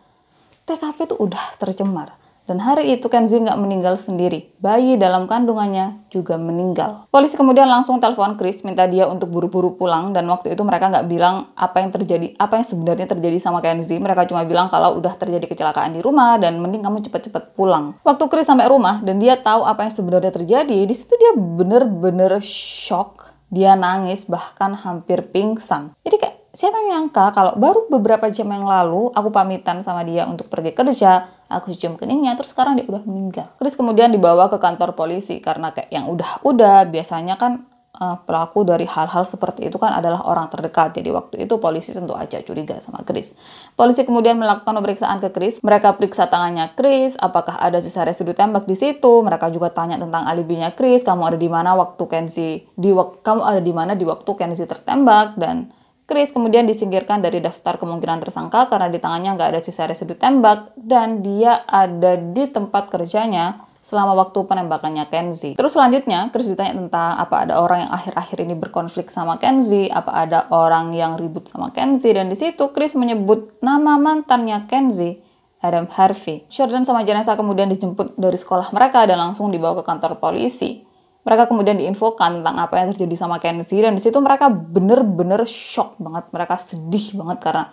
TKP 0.63 1.11
itu 1.11 1.15
udah 1.19 1.59
tercemar. 1.59 2.15
Dan 2.49 2.57
hari 2.57 2.97
itu 2.97 3.05
Kenzi 3.13 3.37
nggak 3.37 3.61
meninggal 3.61 4.01
sendiri. 4.01 4.49
Bayi 4.57 4.97
dalam 4.97 5.29
kandungannya 5.29 6.09
juga 6.09 6.33
meninggal. 6.41 7.05
Polisi 7.13 7.37
kemudian 7.37 7.69
langsung 7.69 8.01
telepon 8.01 8.41
Chris, 8.41 8.65
minta 8.65 8.89
dia 8.89 9.05
untuk 9.05 9.29
buru-buru 9.29 9.77
pulang. 9.77 10.09
Dan 10.17 10.25
waktu 10.33 10.57
itu 10.57 10.65
mereka 10.65 10.89
nggak 10.89 11.05
bilang 11.05 11.53
apa 11.53 11.77
yang 11.77 11.93
terjadi, 11.93 12.33
apa 12.41 12.57
yang 12.57 12.65
sebenarnya 12.65 13.05
terjadi 13.05 13.37
sama 13.37 13.61
Kenzi. 13.61 14.01
Mereka 14.01 14.25
cuma 14.25 14.41
bilang 14.49 14.65
kalau 14.65 14.97
udah 14.97 15.13
terjadi 15.13 15.45
kecelakaan 15.45 15.93
di 15.93 16.01
rumah 16.01 16.41
dan 16.41 16.57
mending 16.57 16.81
kamu 16.81 17.05
cepet-cepet 17.05 17.53
pulang. 17.53 17.93
Waktu 18.01 18.25
Chris 18.25 18.49
sampai 18.49 18.65
rumah 18.65 19.05
dan 19.05 19.21
dia 19.21 19.37
tahu 19.37 19.61
apa 19.69 19.85
yang 19.85 19.93
sebenarnya 19.93 20.33
terjadi, 20.33 20.89
di 20.89 20.95
situ 20.97 21.13
dia 21.21 21.37
bener-bener 21.37 22.41
shock. 22.41 23.28
Dia 23.49 23.73
nangis 23.73 24.29
bahkan 24.29 24.77
hampir 24.77 25.25
pingsan. 25.33 25.97
Jadi 26.05 26.15
kayak 26.21 26.35
siapa 26.53 26.77
yang 26.81 27.09
nyangka 27.09 27.33
kalau 27.33 27.53
baru 27.57 27.89
beberapa 27.89 28.29
jam 28.33 28.49
yang 28.49 28.65
lalu 28.65 29.13
aku 29.13 29.29
pamitan 29.29 29.85
sama 29.85 30.01
dia 30.05 30.25
untuk 30.25 30.49
pergi 30.49 30.73
kerja, 30.73 31.29
aku 31.49 31.73
cium 31.73 31.97
keningnya, 31.97 32.37
terus 32.37 32.53
sekarang 32.53 32.77
dia 32.77 32.85
udah 32.85 33.03
meninggal. 33.05 33.49
Terus 33.57 33.73
kemudian 33.73 34.09
dibawa 34.13 34.49
ke 34.49 34.57
kantor 34.61 34.93
polisi 34.97 35.41
karena 35.41 35.73
kayak 35.73 35.89
yang 35.89 36.05
udah-udah 36.09 36.89
biasanya 36.89 37.37
kan 37.37 37.65
uh, 37.99 38.17
pelaku 38.23 38.63
dari 38.63 38.87
hal-hal 38.87 39.27
seperti 39.27 39.67
itu 39.67 39.77
kan 39.77 39.93
adalah 39.93 40.25
orang 40.25 40.47
terdekat. 40.47 40.95
Jadi 40.95 41.11
waktu 41.11 41.35
itu 41.45 41.59
polisi 41.59 41.91
tentu 41.91 42.15
aja 42.15 42.39
curiga 42.41 42.79
sama 42.79 43.03
Chris. 43.03 43.35
Polisi 43.75 44.07
kemudian 44.07 44.39
melakukan 44.39 44.71
pemeriksaan 44.71 45.19
ke 45.19 45.29
Chris. 45.35 45.59
Mereka 45.61 45.99
periksa 45.99 46.31
tangannya 46.31 46.73
Chris, 46.73 47.19
apakah 47.19 47.59
ada 47.59 47.77
sisa 47.83 48.07
residu 48.07 48.31
tembak 48.31 48.65
di 48.65 48.73
situ. 48.73 49.21
Mereka 49.21 49.51
juga 49.51 49.69
tanya 49.69 49.99
tentang 49.99 50.25
alibinya 50.25 50.71
Chris, 50.73 51.03
kamu 51.03 51.35
ada 51.35 51.37
di 51.37 51.49
mana 51.51 51.75
waktu 51.75 52.03
Kenzi 52.09 52.63
di 52.73 52.89
kamu 52.95 53.41
ada 53.43 53.61
di 53.61 53.73
mana 53.75 53.93
di 53.93 54.07
waktu 54.07 54.31
Kenzi 54.33 54.65
tertembak 54.65 55.35
dan 55.35 55.69
Chris 56.09 56.33
kemudian 56.33 56.65
disingkirkan 56.65 57.21
dari 57.21 57.37
daftar 57.37 57.77
kemungkinan 57.77 58.25
tersangka 58.25 58.65
karena 58.65 58.89
di 58.89 58.97
tangannya 58.97 59.37
nggak 59.37 59.49
ada 59.53 59.61
sisa 59.61 59.85
residu 59.85 60.17
tembak 60.17 60.73
dan 60.73 61.21
dia 61.21 61.61
ada 61.69 62.17
di 62.17 62.49
tempat 62.49 62.89
kerjanya 62.89 63.68
selama 63.79 64.13
waktu 64.15 64.43
penembakannya 64.43 65.07
Kenzie. 65.07 65.55
Terus 65.55 65.73
selanjutnya, 65.73 66.27
Chris 66.29 66.51
ditanya 66.51 66.75
tentang 66.75 67.15
apa 67.15 67.47
ada 67.47 67.63
orang 67.63 67.87
yang 67.87 67.91
akhir-akhir 67.95 68.37
ini 68.43 68.55
berkonflik 68.59 69.07
sama 69.09 69.39
Kenzie, 69.39 69.87
apa 69.89 70.11
ada 70.13 70.39
orang 70.51 70.91
yang 70.91 71.15
ribut 71.15 71.47
sama 71.47 71.71
Kenzie, 71.71 72.13
dan 72.13 72.27
di 72.27 72.37
situ 72.37 72.69
Chris 72.75 72.93
menyebut 72.99 73.61
nama 73.63 73.95
mantannya 73.95 74.67
Kenzie, 74.67 75.23
Adam 75.59 75.87
Harvey. 75.91 76.47
Jordan 76.47 76.83
sama 76.87 77.03
Janessa 77.03 77.35
kemudian 77.35 77.67
dijemput 77.67 78.15
dari 78.15 78.35
sekolah 78.39 78.71
mereka 78.71 79.03
dan 79.07 79.19
langsung 79.19 79.51
dibawa 79.51 79.79
ke 79.79 79.83
kantor 79.87 80.19
polisi 80.19 80.87
mereka 81.29 81.51
kemudian 81.51 81.75
diinfokan 81.75 82.41
tentang 82.41 82.55
apa 82.57 82.79
yang 82.79 82.87
terjadi 82.95 83.15
sama 83.19 83.37
Kenzie 83.43 83.83
dan 83.83 83.93
di 83.93 84.01
situ 84.01 84.17
mereka 84.23 84.47
bener-bener 84.49 85.43
shock 85.45 85.99
banget 85.99 86.31
mereka 86.31 86.55
sedih 86.55 87.19
banget 87.19 87.37
karena 87.43 87.63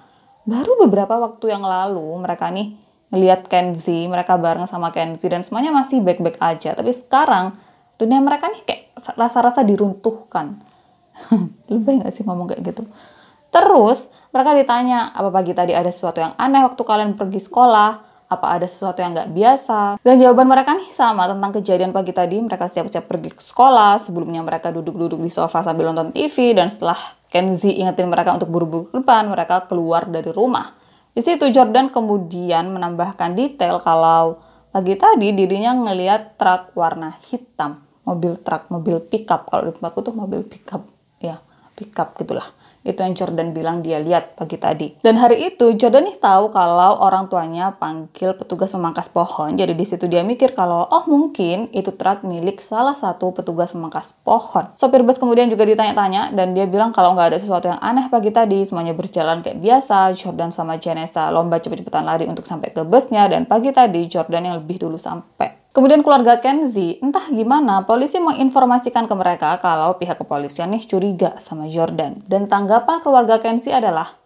baru 0.44 0.72
beberapa 0.86 1.14
waktu 1.16 1.54
yang 1.54 1.62
lalu 1.62 2.04
mereka 2.18 2.50
nih 2.50 2.74
ngelihat 3.10 3.46
Kenzie 3.46 4.10
mereka 4.10 4.34
bareng 4.36 4.66
sama 4.66 4.90
Kenzie 4.90 5.30
dan 5.30 5.46
semuanya 5.46 5.70
masih 5.70 6.02
baik-baik 6.02 6.38
aja 6.42 6.74
tapi 6.74 6.90
sekarang 6.90 7.54
dunia 7.96 8.18
mereka 8.20 8.50
nih 8.50 8.62
kayak 8.66 8.82
rasa-rasa 9.16 9.62
diruntuhkan 9.62 10.58
lebih 11.72 12.02
nggak 12.02 12.12
sih 12.12 12.26
ngomong 12.26 12.50
kayak 12.50 12.62
gitu 12.74 12.82
terus 13.54 14.10
mereka 14.34 14.52
ditanya 14.52 15.14
apa 15.16 15.32
pagi 15.32 15.56
tadi 15.56 15.72
ada 15.72 15.88
sesuatu 15.88 16.20
yang 16.20 16.34
aneh 16.36 16.60
waktu 16.66 16.82
kalian 16.82 17.16
pergi 17.16 17.40
sekolah 17.40 18.06
apa 18.26 18.58
ada 18.58 18.66
sesuatu 18.66 18.98
yang 18.98 19.14
nggak 19.14 19.30
biasa. 19.32 20.02
Dan 20.02 20.18
jawaban 20.18 20.50
mereka 20.50 20.74
nih 20.74 20.90
sama 20.90 21.30
tentang 21.30 21.54
kejadian 21.54 21.94
pagi 21.94 22.10
tadi. 22.10 22.42
Mereka 22.42 22.66
siap-siap 22.66 23.06
pergi 23.06 23.30
ke 23.30 23.42
sekolah, 23.42 24.02
sebelumnya 24.02 24.42
mereka 24.42 24.74
duduk-duduk 24.74 25.22
di 25.22 25.30
sofa 25.30 25.62
sambil 25.62 25.94
nonton 25.94 26.10
TV, 26.10 26.50
dan 26.58 26.66
setelah 26.66 26.98
Kenzie 27.30 27.78
ingetin 27.78 28.10
mereka 28.10 28.34
untuk 28.34 28.50
buru-buru 28.50 28.90
ke 28.90 28.98
depan, 28.98 29.30
mereka 29.30 29.66
keluar 29.70 30.10
dari 30.10 30.30
rumah. 30.34 30.74
Di 31.16 31.24
situ 31.24 31.48
Jordan 31.48 31.88
kemudian 31.88 32.76
menambahkan 32.76 33.32
detail 33.32 33.80
kalau 33.80 34.36
pagi 34.68 35.00
tadi 35.00 35.32
dirinya 35.32 35.72
ngeliat 35.72 36.36
truk 36.36 36.76
warna 36.76 37.16
hitam. 37.24 37.80
Mobil 38.04 38.36
truk, 38.36 38.68
mobil 38.68 39.00
pickup. 39.00 39.48
Kalau 39.48 39.64
di 39.64 39.72
tempatku 39.72 40.04
tuh 40.04 40.12
mobil 40.12 40.44
pickup. 40.44 40.84
Ya, 41.16 41.40
pickup 41.72 42.12
gitulah 42.20 42.52
Itu 42.86 43.02
yang 43.02 43.18
Jordan 43.18 43.50
bilang 43.50 43.82
dia 43.82 43.98
lihat 43.98 44.38
pagi 44.38 44.54
tadi. 44.54 44.94
Dan 45.02 45.18
hari 45.18 45.50
itu 45.50 45.74
Jordan 45.74 46.06
nih 46.06 46.22
tahu 46.22 46.54
kalau 46.54 47.02
orang 47.02 47.26
tuanya 47.26 47.74
panggil 47.74 48.38
petugas 48.38 48.70
memangkas 48.78 49.10
pohon. 49.10 49.58
Jadi 49.58 49.74
di 49.74 49.82
situ 49.82 50.06
dia 50.06 50.22
mikir 50.22 50.54
kalau 50.54 50.86
oh 50.86 51.04
mungkin 51.10 51.66
itu 51.74 51.90
truk 51.90 52.22
milik 52.22 52.62
salah 52.62 52.94
satu 52.94 53.34
petugas 53.34 53.74
memangkas 53.74 54.14
pohon. 54.22 54.70
Sopir 54.78 55.02
bus 55.02 55.18
kemudian 55.18 55.50
juga 55.50 55.66
ditanya-tanya 55.66 56.30
dan 56.30 56.54
dia 56.54 56.70
bilang 56.70 56.94
kalau 56.94 57.18
nggak 57.18 57.34
ada 57.34 57.38
sesuatu 57.42 57.66
yang 57.66 57.82
aneh 57.82 58.06
pagi 58.06 58.30
tadi, 58.30 58.62
semuanya 58.62 58.94
berjalan 58.94 59.42
kayak 59.42 59.58
biasa. 59.58 60.14
Jordan 60.14 60.54
sama 60.54 60.78
Janessa 60.78 61.26
lomba 61.34 61.58
cepet-cepetan 61.58 62.06
lari 62.06 62.30
untuk 62.30 62.46
sampai 62.46 62.70
ke 62.70 62.86
busnya 62.86 63.26
dan 63.26 63.50
pagi 63.50 63.74
tadi 63.74 64.06
Jordan 64.06 64.46
yang 64.46 64.56
lebih 64.62 64.78
dulu 64.78 64.94
sampai. 64.94 65.65
Kemudian 65.76 66.00
keluarga 66.00 66.40
Kenzi, 66.40 66.96
entah 67.04 67.28
gimana, 67.28 67.84
polisi 67.84 68.16
menginformasikan 68.16 69.04
ke 69.04 69.12
mereka 69.12 69.60
kalau 69.60 70.00
pihak 70.00 70.16
kepolisian 70.16 70.72
nih 70.72 70.88
curiga 70.88 71.36
sama 71.36 71.68
Jordan. 71.68 72.24
Dan 72.24 72.48
tanggapan 72.48 73.04
keluarga 73.04 73.36
Kenzi 73.44 73.68
adalah, 73.76 74.16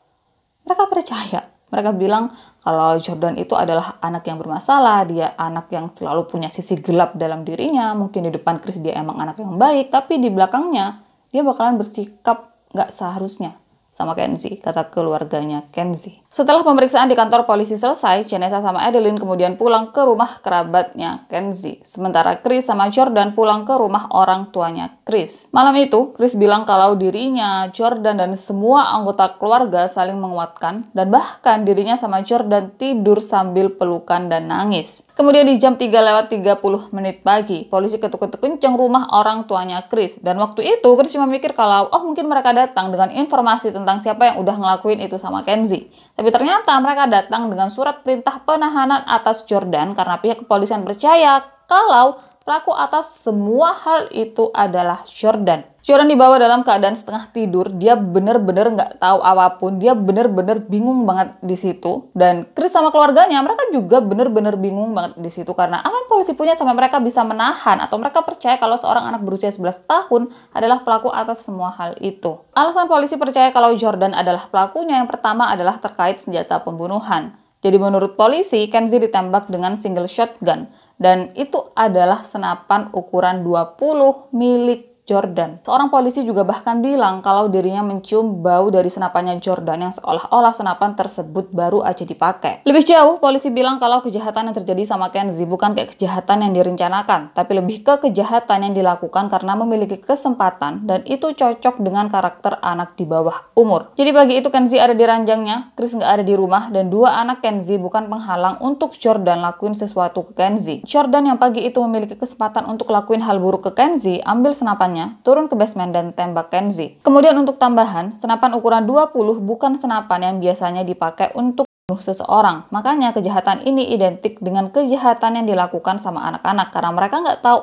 mereka 0.62 0.86
percaya. 0.86 1.50
Mereka 1.74 1.90
bilang 1.98 2.30
kalau 2.62 2.94
Jordan 3.02 3.34
itu 3.34 3.58
adalah 3.58 3.98
anak 3.98 4.30
yang 4.30 4.38
bermasalah, 4.38 5.02
dia 5.10 5.34
anak 5.34 5.66
yang 5.74 5.90
selalu 5.90 6.30
punya 6.30 6.54
sisi 6.54 6.78
gelap 6.78 7.18
dalam 7.18 7.42
dirinya. 7.42 7.98
Mungkin 7.98 8.30
di 8.30 8.30
depan 8.30 8.62
Chris 8.62 8.78
dia 8.78 9.02
emang 9.02 9.18
anak 9.18 9.42
yang 9.42 9.58
baik, 9.58 9.90
tapi 9.90 10.22
di 10.22 10.30
belakangnya 10.30 11.02
dia 11.34 11.42
bakalan 11.42 11.82
bersikap 11.82 12.54
nggak 12.70 12.94
seharusnya 12.94 13.59
sama 14.00 14.16
Kenzi, 14.16 14.56
kata 14.56 14.88
keluarganya 14.88 15.68
Kenzi. 15.68 16.24
Setelah 16.32 16.64
pemeriksaan 16.64 17.12
di 17.12 17.12
kantor 17.12 17.44
polisi 17.44 17.76
selesai, 17.76 18.24
Jenesa 18.24 18.64
sama 18.64 18.80
Adeline 18.88 19.20
kemudian 19.20 19.60
pulang 19.60 19.92
ke 19.92 20.00
rumah 20.00 20.40
kerabatnya 20.40 21.28
Kenzi. 21.28 21.84
Sementara 21.84 22.40
Chris 22.40 22.64
sama 22.64 22.88
Jordan 22.88 23.36
pulang 23.36 23.68
ke 23.68 23.76
rumah 23.76 24.08
orang 24.08 24.48
tuanya 24.48 24.96
Chris. 25.04 25.44
Malam 25.52 25.76
itu, 25.76 26.16
Chris 26.16 26.32
bilang 26.32 26.64
kalau 26.64 26.96
dirinya, 26.96 27.68
Jordan, 27.68 28.16
dan 28.16 28.32
semua 28.40 28.96
anggota 28.96 29.36
keluarga 29.36 29.84
saling 29.84 30.16
menguatkan, 30.16 30.88
dan 30.96 31.12
bahkan 31.12 31.68
dirinya 31.68 32.00
sama 32.00 32.24
Jordan 32.24 32.72
tidur 32.80 33.20
sambil 33.20 33.68
pelukan 33.76 34.32
dan 34.32 34.48
nangis. 34.48 35.04
Kemudian 35.20 35.44
di 35.44 35.60
jam 35.60 35.76
3 35.76 35.84
lewat 35.84 36.32
30 36.32 36.96
menit 36.96 37.20
pagi, 37.20 37.68
polisi 37.68 38.00
ketuk-ketuk 38.00 38.40
kenceng 38.40 38.72
rumah 38.72 39.04
orang 39.12 39.44
tuanya 39.44 39.84
Chris. 39.84 40.16
Dan 40.16 40.40
waktu 40.40 40.64
itu 40.64 40.88
Chris 40.96 41.12
cuma 41.12 41.28
mikir 41.28 41.52
kalau, 41.52 41.92
oh 41.92 42.08
mungkin 42.08 42.24
mereka 42.24 42.56
datang 42.56 42.88
dengan 42.88 43.12
informasi 43.12 43.68
tentang 43.68 44.00
siapa 44.00 44.32
yang 44.32 44.40
udah 44.40 44.56
ngelakuin 44.56 44.96
itu 45.04 45.20
sama 45.20 45.44
Kenzie. 45.44 45.92
Tapi 46.16 46.32
ternyata 46.32 46.72
mereka 46.80 47.04
datang 47.04 47.52
dengan 47.52 47.68
surat 47.68 48.00
perintah 48.00 48.40
penahanan 48.48 49.04
atas 49.04 49.44
Jordan 49.44 49.92
karena 49.92 50.16
pihak 50.24 50.48
kepolisian 50.48 50.88
percaya 50.88 51.44
kalau 51.68 52.16
pelaku 52.50 52.74
atas 52.74 53.22
semua 53.22 53.78
hal 53.78 54.10
itu 54.10 54.50
adalah 54.50 55.06
Jordan. 55.06 55.62
Jordan 55.86 56.10
dibawa 56.10 56.34
dalam 56.34 56.66
keadaan 56.66 56.98
setengah 56.98 57.30
tidur, 57.30 57.70
dia 57.78 57.94
bener-bener 57.94 58.74
nggak 58.74 58.98
tahu 58.98 59.22
apa 59.22 59.54
pun, 59.62 59.78
dia 59.78 59.94
bener-bener 59.94 60.58
bingung 60.66 61.06
banget 61.06 61.38
di 61.46 61.54
situ. 61.54 62.10
Dan 62.10 62.50
Chris 62.50 62.74
sama 62.74 62.90
keluarganya, 62.90 63.38
mereka 63.38 63.70
juga 63.70 64.02
bener-bener 64.02 64.58
bingung 64.58 64.90
banget 64.98 65.22
di 65.22 65.30
situ 65.30 65.54
karena 65.54 65.78
apa 65.78 65.94
yang 65.94 66.10
polisi 66.10 66.34
punya 66.34 66.58
sampai 66.58 66.74
mereka 66.74 66.98
bisa 66.98 67.22
menahan 67.22 67.78
atau 67.86 68.02
mereka 68.02 68.26
percaya 68.26 68.58
kalau 68.58 68.74
seorang 68.74 69.14
anak 69.14 69.22
berusia 69.22 69.54
11 69.54 69.86
tahun 69.86 70.34
adalah 70.50 70.82
pelaku 70.82 71.06
atas 71.14 71.46
semua 71.46 71.70
hal 71.78 71.94
itu. 72.02 72.34
Alasan 72.50 72.90
polisi 72.90 73.14
percaya 73.14 73.54
kalau 73.54 73.78
Jordan 73.78 74.10
adalah 74.10 74.50
pelakunya 74.50 74.98
yang 74.98 75.06
pertama 75.06 75.54
adalah 75.54 75.78
terkait 75.78 76.18
senjata 76.18 76.58
pembunuhan. 76.66 77.30
Jadi 77.60 77.76
menurut 77.76 78.16
polisi, 78.16 78.64
Kenzie 78.72 79.04
ditembak 79.04 79.52
dengan 79.52 79.76
single 79.76 80.08
shotgun 80.08 80.64
dan 81.00 81.32
itu 81.32 81.72
adalah 81.72 82.20
senapan 82.20 82.92
ukuran 82.92 83.40
20 83.40 84.36
milik 84.36 84.89
Jordan. 85.10 85.58
Seorang 85.66 85.90
polisi 85.90 86.22
juga 86.22 86.46
bahkan 86.46 86.78
bilang 86.78 87.18
kalau 87.18 87.50
dirinya 87.50 87.82
mencium 87.82 88.46
bau 88.46 88.70
dari 88.70 88.86
senapannya 88.86 89.42
Jordan 89.42 89.90
yang 89.90 89.90
seolah-olah 89.90 90.54
senapan 90.54 90.94
tersebut 90.94 91.50
baru 91.50 91.82
aja 91.82 92.06
dipakai. 92.06 92.62
Lebih 92.62 92.86
jauh, 92.86 93.18
polisi 93.18 93.50
bilang 93.50 93.82
kalau 93.82 93.98
kejahatan 94.06 94.46
yang 94.46 94.56
terjadi 94.62 94.86
sama 94.86 95.10
Kenzie 95.10 95.50
bukan 95.50 95.74
kayak 95.74 95.98
kejahatan 95.98 96.46
yang 96.46 96.52
direncanakan, 96.54 97.34
tapi 97.34 97.58
lebih 97.58 97.82
ke 97.82 98.06
kejahatan 98.06 98.70
yang 98.70 98.74
dilakukan 98.78 99.26
karena 99.26 99.58
memiliki 99.58 99.98
kesempatan 99.98 100.86
dan 100.86 101.02
itu 101.10 101.34
cocok 101.34 101.82
dengan 101.82 102.06
karakter 102.06 102.62
anak 102.62 102.94
di 102.94 103.02
bawah 103.02 103.50
umur. 103.58 103.90
Jadi 103.98 104.14
pagi 104.14 104.34
itu 104.38 104.46
Kenzie 104.52 104.78
ada 104.78 104.94
di 104.94 105.02
ranjangnya, 105.02 105.74
Chris 105.74 105.96
nggak 105.98 106.20
ada 106.20 106.24
di 106.24 106.38
rumah, 106.38 106.70
dan 106.70 106.86
dua 106.86 107.18
anak 107.18 107.42
Kenzie 107.42 107.82
bukan 107.82 108.06
penghalang 108.06 108.62
untuk 108.62 108.94
Jordan 108.94 109.42
lakuin 109.42 109.74
sesuatu 109.74 110.22
ke 110.22 110.36
Kenzie. 110.36 110.84
Jordan 110.86 111.34
yang 111.34 111.38
pagi 111.40 111.64
itu 111.64 111.82
memiliki 111.82 112.14
kesempatan 112.14 112.68
untuk 112.68 112.92
lakuin 112.92 113.24
hal 113.24 113.40
buruk 113.40 113.72
ke 113.72 113.72
Kenzie, 113.72 114.20
ambil 114.22 114.52
senapannya 114.52 114.99
turun 115.22 115.46
ke 115.46 115.54
basement 115.54 115.94
dan 115.94 116.12
tembak 116.12 116.50
Kenzie. 116.50 117.00
Kemudian 117.04 117.36
untuk 117.38 117.56
tambahan, 117.56 118.16
senapan 118.18 118.56
ukuran 118.56 118.84
20 118.84 119.14
bukan 119.40 119.72
senapan 119.76 120.20
yang 120.32 120.36
biasanya 120.42 120.82
dipakai 120.82 121.32
untuk 121.38 121.70
seseorang. 121.98 122.70
Makanya 122.70 123.10
kejahatan 123.10 123.66
ini 123.66 123.90
identik 123.90 124.38
dengan 124.38 124.70
kejahatan 124.70 125.42
yang 125.42 125.46
dilakukan 125.50 125.98
sama 125.98 126.22
anak-anak 126.30 126.70
karena 126.70 126.90
mereka 126.94 127.16
nggak 127.18 127.40
tahu 127.42 127.58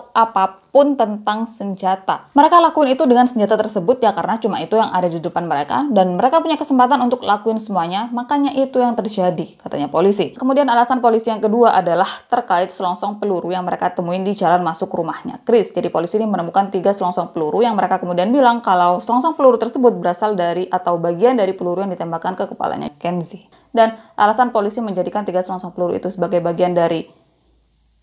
apa 0.78 0.86
pun 0.86 0.94
tentang 0.94 1.50
senjata. 1.50 2.30
Mereka 2.38 2.62
lakuin 2.62 2.94
itu 2.94 3.02
dengan 3.10 3.26
senjata 3.26 3.58
tersebut 3.58 3.98
ya 3.98 4.14
karena 4.14 4.38
cuma 4.38 4.62
itu 4.62 4.78
yang 4.78 4.94
ada 4.94 5.10
di 5.10 5.18
depan 5.18 5.50
mereka 5.50 5.90
dan 5.90 6.14
mereka 6.14 6.38
punya 6.38 6.54
kesempatan 6.54 7.02
untuk 7.02 7.26
lakuin 7.26 7.58
semuanya, 7.58 8.14
makanya 8.14 8.54
itu 8.54 8.78
yang 8.78 8.94
terjadi, 8.94 9.58
katanya 9.58 9.90
polisi. 9.90 10.38
Kemudian 10.38 10.70
alasan 10.70 11.02
polisi 11.02 11.34
yang 11.34 11.42
kedua 11.42 11.74
adalah 11.74 12.06
terkait 12.30 12.70
selongsong 12.70 13.18
peluru 13.18 13.50
yang 13.50 13.66
mereka 13.66 13.90
temuin 13.90 14.22
di 14.22 14.38
jalan 14.38 14.62
masuk 14.62 14.94
rumahnya 14.94 15.42
Chris. 15.42 15.74
Jadi 15.74 15.90
polisi 15.90 16.22
ini 16.22 16.30
menemukan 16.30 16.70
tiga 16.70 16.94
selongsong 16.94 17.34
peluru 17.34 17.66
yang 17.66 17.74
mereka 17.74 17.98
kemudian 17.98 18.30
bilang 18.30 18.62
kalau 18.62 19.02
selongsong 19.02 19.34
peluru 19.34 19.58
tersebut 19.58 19.98
berasal 19.98 20.38
dari 20.38 20.70
atau 20.70 21.02
bagian 21.02 21.42
dari 21.42 21.58
peluru 21.58 21.82
yang 21.82 21.90
ditembakkan 21.90 22.38
ke 22.38 22.46
kepalanya 22.54 22.94
Kenzie. 23.02 23.50
Dan 23.74 23.98
alasan 24.14 24.54
polisi 24.54 24.78
menjadikan 24.78 25.26
tiga 25.26 25.42
selongsong 25.42 25.74
peluru 25.74 25.98
itu 25.98 26.14
sebagai 26.14 26.38
bagian 26.38 26.78
dari 26.78 27.26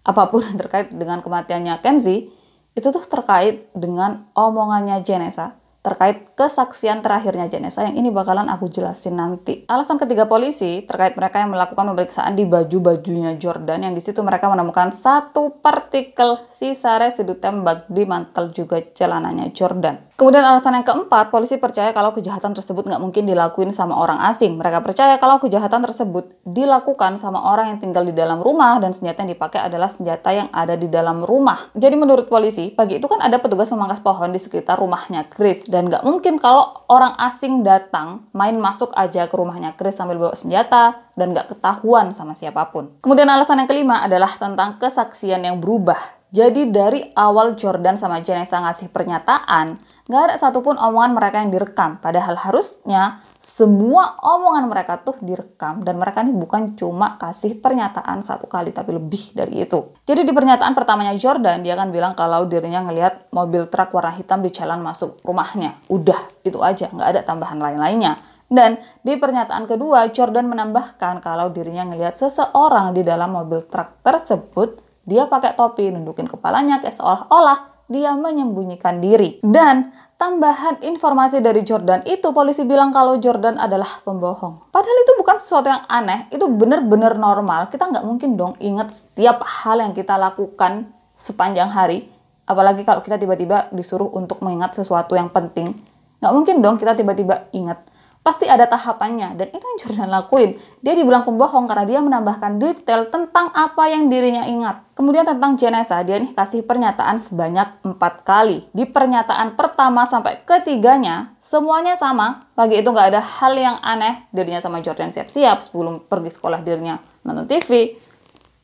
apa 0.05 0.29
pun 0.29 0.45
yang 0.45 0.59
terkait 0.63 0.93
dengan 0.93 1.25
kematiannya 1.25 1.81
Kenzie, 1.81 2.29
itu 2.75 2.91
tuh 2.91 3.03
terkait 3.07 3.71
dengan 3.75 4.27
omongannya 4.35 5.03
Jenesa 5.07 5.55
terkait 5.85 6.33
kesaksian 6.33 7.05
terakhirnya 7.05 7.45
Janessa 7.53 7.85
yang 7.85 8.01
ini 8.01 8.09
bakalan 8.09 8.49
aku 8.49 8.73
jelasin 8.73 9.21
nanti. 9.21 9.69
Alasan 9.69 10.01
ketiga 10.01 10.25
polisi 10.25 10.81
terkait 10.89 11.13
mereka 11.13 11.45
yang 11.45 11.53
melakukan 11.53 11.93
pemeriksaan 11.93 12.33
di 12.33 12.49
baju-bajunya 12.49 13.37
Jordan 13.37 13.85
yang 13.85 13.93
di 13.93 14.01
situ 14.01 14.25
mereka 14.25 14.49
menemukan 14.49 14.97
satu 14.97 15.61
partikel 15.61 16.49
sisa 16.49 16.97
residu 16.97 17.37
tembak 17.37 17.85
di 17.93 18.09
mantel 18.09 18.49
juga 18.57 18.81
celananya 18.81 19.53
Jordan. 19.53 20.17
Kemudian 20.17 20.47
alasan 20.47 20.79
yang 20.79 20.87
keempat, 20.87 21.35
polisi 21.35 21.59
percaya 21.59 21.91
kalau 21.91 22.15
kejahatan 22.15 22.55
tersebut 22.55 22.87
nggak 22.87 23.03
mungkin 23.03 23.27
dilakuin 23.27 23.75
sama 23.75 23.99
orang 23.99 24.23
asing. 24.31 24.55
Mereka 24.55 24.81
percaya 24.87 25.19
kalau 25.19 25.43
kejahatan 25.43 25.83
tersebut 25.85 26.33
dilakukan 26.47 27.19
sama 27.19 27.43
orang 27.43 27.75
yang 27.75 27.79
tinggal 27.83 28.07
di 28.07 28.15
dalam 28.15 28.39
rumah 28.39 28.79
dan 28.79 28.95
senjata 28.95 29.27
yang 29.27 29.35
dipakai 29.35 29.67
adalah 29.67 29.91
senjata 29.91 30.31
yang 30.31 30.49
ada 30.55 30.79
di 30.79 30.87
dalam 30.87 31.27
rumah. 31.27 31.69
Jadi 31.75 31.99
menurut 31.99 32.31
polisi, 32.31 32.71
pagi 32.71 33.03
itu 33.03 33.11
kan 33.11 33.21
ada 33.27 33.43
petugas 33.43 33.69
memangkas 33.75 34.01
pohon 34.01 34.31
di 34.31 34.39
sekitar 34.39 34.79
rumahnya 34.79 35.27
Chris 35.27 35.67
dan 35.75 35.91
nggak 35.91 36.07
mungkin 36.07 36.39
kalau 36.39 36.87
orang 36.87 37.19
asing 37.19 37.67
datang 37.67 38.31
main 38.31 38.55
masuk 38.55 38.95
aja 38.95 39.27
ke 39.27 39.35
rumahnya 39.35 39.75
Chris 39.75 39.99
sambil 39.99 40.23
bawa 40.23 40.39
senjata 40.39 41.03
dan 41.19 41.35
nggak 41.35 41.51
ketahuan 41.51 42.15
sama 42.15 42.39
siapa 42.39 42.71
pun. 42.71 42.95
Kemudian 43.03 43.27
alasan 43.27 43.59
yang 43.59 43.67
kelima 43.67 44.07
adalah 44.07 44.31
tentang 44.39 44.79
kesaksian 44.79 45.43
yang 45.43 45.59
berubah. 45.59 45.99
Jadi 46.31 46.71
dari 46.71 47.11
awal 47.19 47.59
Jordan 47.59 47.99
sama 47.99 48.23
Janessa 48.23 48.63
ngasih 48.63 48.95
pernyataan, 48.95 49.83
nggak 50.07 50.23
ada 50.31 50.35
satupun 50.39 50.79
omongan 50.79 51.19
mereka 51.19 51.43
yang 51.43 51.51
direkam. 51.51 51.99
Padahal 51.99 52.39
harusnya 52.39 53.27
semua 53.45 54.17
omongan 54.25 54.73
mereka 54.73 55.05
tuh 55.05 55.21
direkam 55.21 55.85
dan 55.85 56.01
mereka 56.01 56.25
ini 56.25 56.33
bukan 56.33 56.81
cuma 56.81 57.21
kasih 57.21 57.61
pernyataan 57.61 58.25
satu 58.25 58.49
kali 58.49 58.73
tapi 58.73 58.97
lebih 58.97 59.37
dari 59.37 59.69
itu. 59.69 59.93
Jadi 60.09 60.25
di 60.25 60.33
pernyataan 60.33 60.73
pertamanya 60.73 61.13
Jordan 61.13 61.61
dia 61.61 61.77
akan 61.77 61.93
bilang 61.93 62.17
kalau 62.17 62.49
dirinya 62.49 62.81
ngelihat 62.89 63.29
mobil 63.37 63.69
truk 63.69 63.93
warna 63.93 64.17
hitam 64.17 64.41
di 64.41 64.49
jalan 64.49 64.81
masuk 64.81 65.21
rumahnya. 65.21 65.77
Udah 65.93 66.25
itu 66.41 66.57
aja 66.65 66.89
nggak 66.89 67.09
ada 67.15 67.21
tambahan 67.21 67.61
lain-lainnya. 67.61 68.17
Dan 68.49 68.81
di 69.05 69.21
pernyataan 69.21 69.69
kedua 69.69 70.09
Jordan 70.09 70.49
menambahkan 70.49 71.21
kalau 71.21 71.53
dirinya 71.53 71.85
ngelihat 71.93 72.17
seseorang 72.17 72.97
di 72.97 73.05
dalam 73.05 73.37
mobil 73.37 73.61
truk 73.69 74.01
tersebut 74.01 74.81
dia 75.05 75.29
pakai 75.29 75.53
topi 75.53 75.93
nundukin 75.93 76.25
kepalanya 76.25 76.81
kayak 76.81 76.97
seolah-olah 76.97 77.75
dia 77.93 78.17
menyembunyikan 78.17 79.05
diri. 79.05 79.37
Dan 79.45 79.93
tambahan 80.25 80.81
informasi 80.81 81.45
dari 81.45 81.61
Jordan 81.61 82.01
itu 82.09 82.33
polisi 82.33 82.65
bilang 82.65 82.89
kalau 82.89 83.21
Jordan 83.21 83.61
adalah 83.61 84.01
pembohong. 84.09 84.73
Padahal 84.73 84.99
itu 85.05 85.13
bukan 85.21 85.37
sesuatu 85.37 85.69
yang 85.69 85.85
aneh, 85.85 86.33
itu 86.33 86.49
benar-benar 86.49 87.21
normal. 87.21 87.69
Kita 87.69 87.93
nggak 87.93 88.09
mungkin 88.09 88.41
dong 88.41 88.57
ingat 88.57 88.89
setiap 88.89 89.45
hal 89.45 89.85
yang 89.85 89.93
kita 89.93 90.17
lakukan 90.17 90.89
sepanjang 91.13 91.69
hari. 91.69 92.09
Apalagi 92.49 92.89
kalau 92.89 93.05
kita 93.05 93.21
tiba-tiba 93.21 93.69
disuruh 93.77 94.09
untuk 94.17 94.41
mengingat 94.41 94.73
sesuatu 94.73 95.13
yang 95.13 95.29
penting. 95.29 95.77
Nggak 96.25 96.33
mungkin 96.33 96.57
dong 96.65 96.81
kita 96.81 96.97
tiba-tiba 96.97 97.53
ingat. 97.53 97.85
Pasti 98.25 98.49
ada 98.49 98.65
tahapannya 98.65 99.37
dan 99.37 99.53
itu 99.53 99.61
yang 99.61 99.79
Jordan 99.85 100.09
lakuin. 100.09 100.57
Dia 100.81 100.97
dibilang 100.97 101.29
pembohong 101.29 101.69
karena 101.69 101.85
dia 101.85 102.01
menambahkan 102.01 102.57
detail 102.57 103.13
tentang 103.13 103.53
apa 103.53 103.85
yang 103.93 104.09
dirinya 104.09 104.49
ingat. 104.49 104.81
Kemudian 104.97 105.29
tentang 105.29 105.61
jenazah, 105.61 106.01
dia 106.09 106.17
nih 106.17 106.33
kasih 106.33 106.65
pernyataan 106.65 107.21
sebanyak 107.21 107.85
empat 107.85 108.25
kali. 108.25 108.65
Di 108.73 108.89
pernyataan 108.89 109.61
pertama 109.61 110.09
sampai 110.09 110.41
ketiganya, 110.41 111.37
semuanya 111.37 112.01
sama. 112.01 112.49
Pagi 112.57 112.81
itu 112.81 112.89
nggak 112.89 113.13
ada 113.13 113.21
hal 113.21 113.53
yang 113.61 113.77
aneh. 113.85 114.25
Dirinya 114.33 114.65
sama 114.65 114.81
Jordan 114.81 115.13
siap-siap 115.13 115.61
sebelum 115.61 116.09
pergi 116.09 116.33
sekolah 116.33 116.65
dirinya 116.65 116.97
nonton 117.29 117.45
TV. 117.45 118.01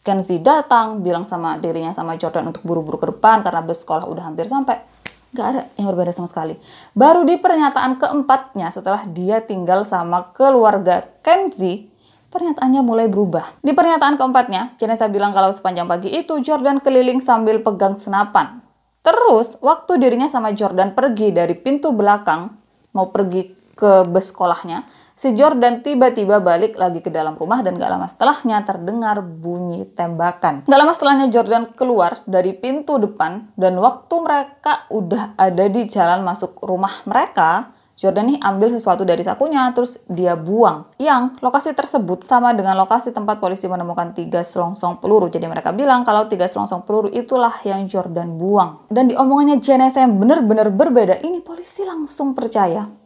Kenzie 0.00 0.40
datang, 0.40 1.04
bilang 1.04 1.28
sama 1.28 1.60
dirinya 1.60 1.92
sama 1.92 2.16
Jordan 2.16 2.48
untuk 2.48 2.64
buru-buru 2.64 2.96
ke 2.96 3.12
depan 3.12 3.44
karena 3.44 3.60
bus 3.60 3.84
sekolah 3.84 4.08
udah 4.08 4.32
hampir 4.32 4.48
sampai 4.48 4.80
Gak 5.30 5.46
ada 5.46 5.62
yang 5.78 5.94
berbeda 5.94 6.10
sama 6.10 6.26
sekali. 6.26 6.58
Baru 6.90 7.22
di 7.22 7.38
pernyataan 7.38 8.02
keempatnya 8.02 8.74
setelah 8.74 9.06
dia 9.06 9.38
tinggal 9.38 9.86
sama 9.86 10.34
keluarga 10.34 11.06
Kenzie, 11.22 11.86
pernyataannya 12.34 12.82
mulai 12.82 13.06
berubah. 13.06 13.62
Di 13.62 13.70
pernyataan 13.70 14.18
keempatnya, 14.18 14.74
jenazah 14.74 15.06
bilang 15.06 15.30
kalau 15.30 15.54
sepanjang 15.54 15.86
pagi 15.86 16.10
itu 16.10 16.42
Jordan 16.42 16.82
keliling 16.82 17.22
sambil 17.22 17.62
pegang 17.62 17.94
senapan. 17.94 18.58
Terus, 19.06 19.56
waktu 19.62 20.02
dirinya 20.02 20.26
sama 20.26 20.50
Jordan 20.50 20.98
pergi 20.98 21.30
dari 21.30 21.54
pintu 21.54 21.94
belakang, 21.94 22.50
mau 22.92 23.08
pergi 23.14 23.54
ke 23.78 24.04
bus 24.04 24.28
sekolahnya, 24.28 24.84
si 25.20 25.36
Jordan 25.36 25.84
tiba-tiba 25.84 26.40
balik 26.40 26.80
lagi 26.80 27.04
ke 27.04 27.12
dalam 27.12 27.36
rumah 27.36 27.60
dan 27.60 27.76
gak 27.76 27.92
lama 27.92 28.08
setelahnya 28.08 28.64
terdengar 28.64 29.20
bunyi 29.20 29.84
tembakan. 29.92 30.64
Gak 30.64 30.80
lama 30.80 30.96
setelahnya 30.96 31.28
Jordan 31.28 31.76
keluar 31.76 32.24
dari 32.24 32.56
pintu 32.56 32.96
depan 32.96 33.52
dan 33.52 33.76
waktu 33.76 34.16
mereka 34.16 34.88
udah 34.88 35.36
ada 35.36 35.68
di 35.68 35.84
jalan 35.92 36.24
masuk 36.24 36.56
rumah 36.64 37.04
mereka, 37.04 37.76
Jordan 38.00 38.32
nih 38.32 38.40
ambil 38.40 38.72
sesuatu 38.72 39.04
dari 39.04 39.20
sakunya 39.20 39.68
terus 39.76 40.00
dia 40.08 40.40
buang. 40.40 40.88
Yang 40.96 41.36
lokasi 41.44 41.76
tersebut 41.76 42.24
sama 42.24 42.56
dengan 42.56 42.72
lokasi 42.80 43.12
tempat 43.12 43.44
polisi 43.44 43.68
menemukan 43.68 44.16
tiga 44.16 44.40
selongsong 44.40 45.04
peluru. 45.04 45.28
Jadi 45.28 45.44
mereka 45.44 45.76
bilang 45.76 46.00
kalau 46.00 46.24
tiga 46.32 46.48
selongsong 46.48 46.88
peluru 46.88 47.12
itulah 47.12 47.60
yang 47.60 47.84
Jordan 47.84 48.40
buang. 48.40 48.88
Dan 48.88 49.12
di 49.12 49.14
omongannya 49.20 49.60
jenazah 49.60 50.08
yang 50.08 50.16
benar-benar 50.16 50.72
berbeda, 50.72 51.20
ini 51.20 51.44
polisi 51.44 51.84
langsung 51.84 52.32
percaya 52.32 52.99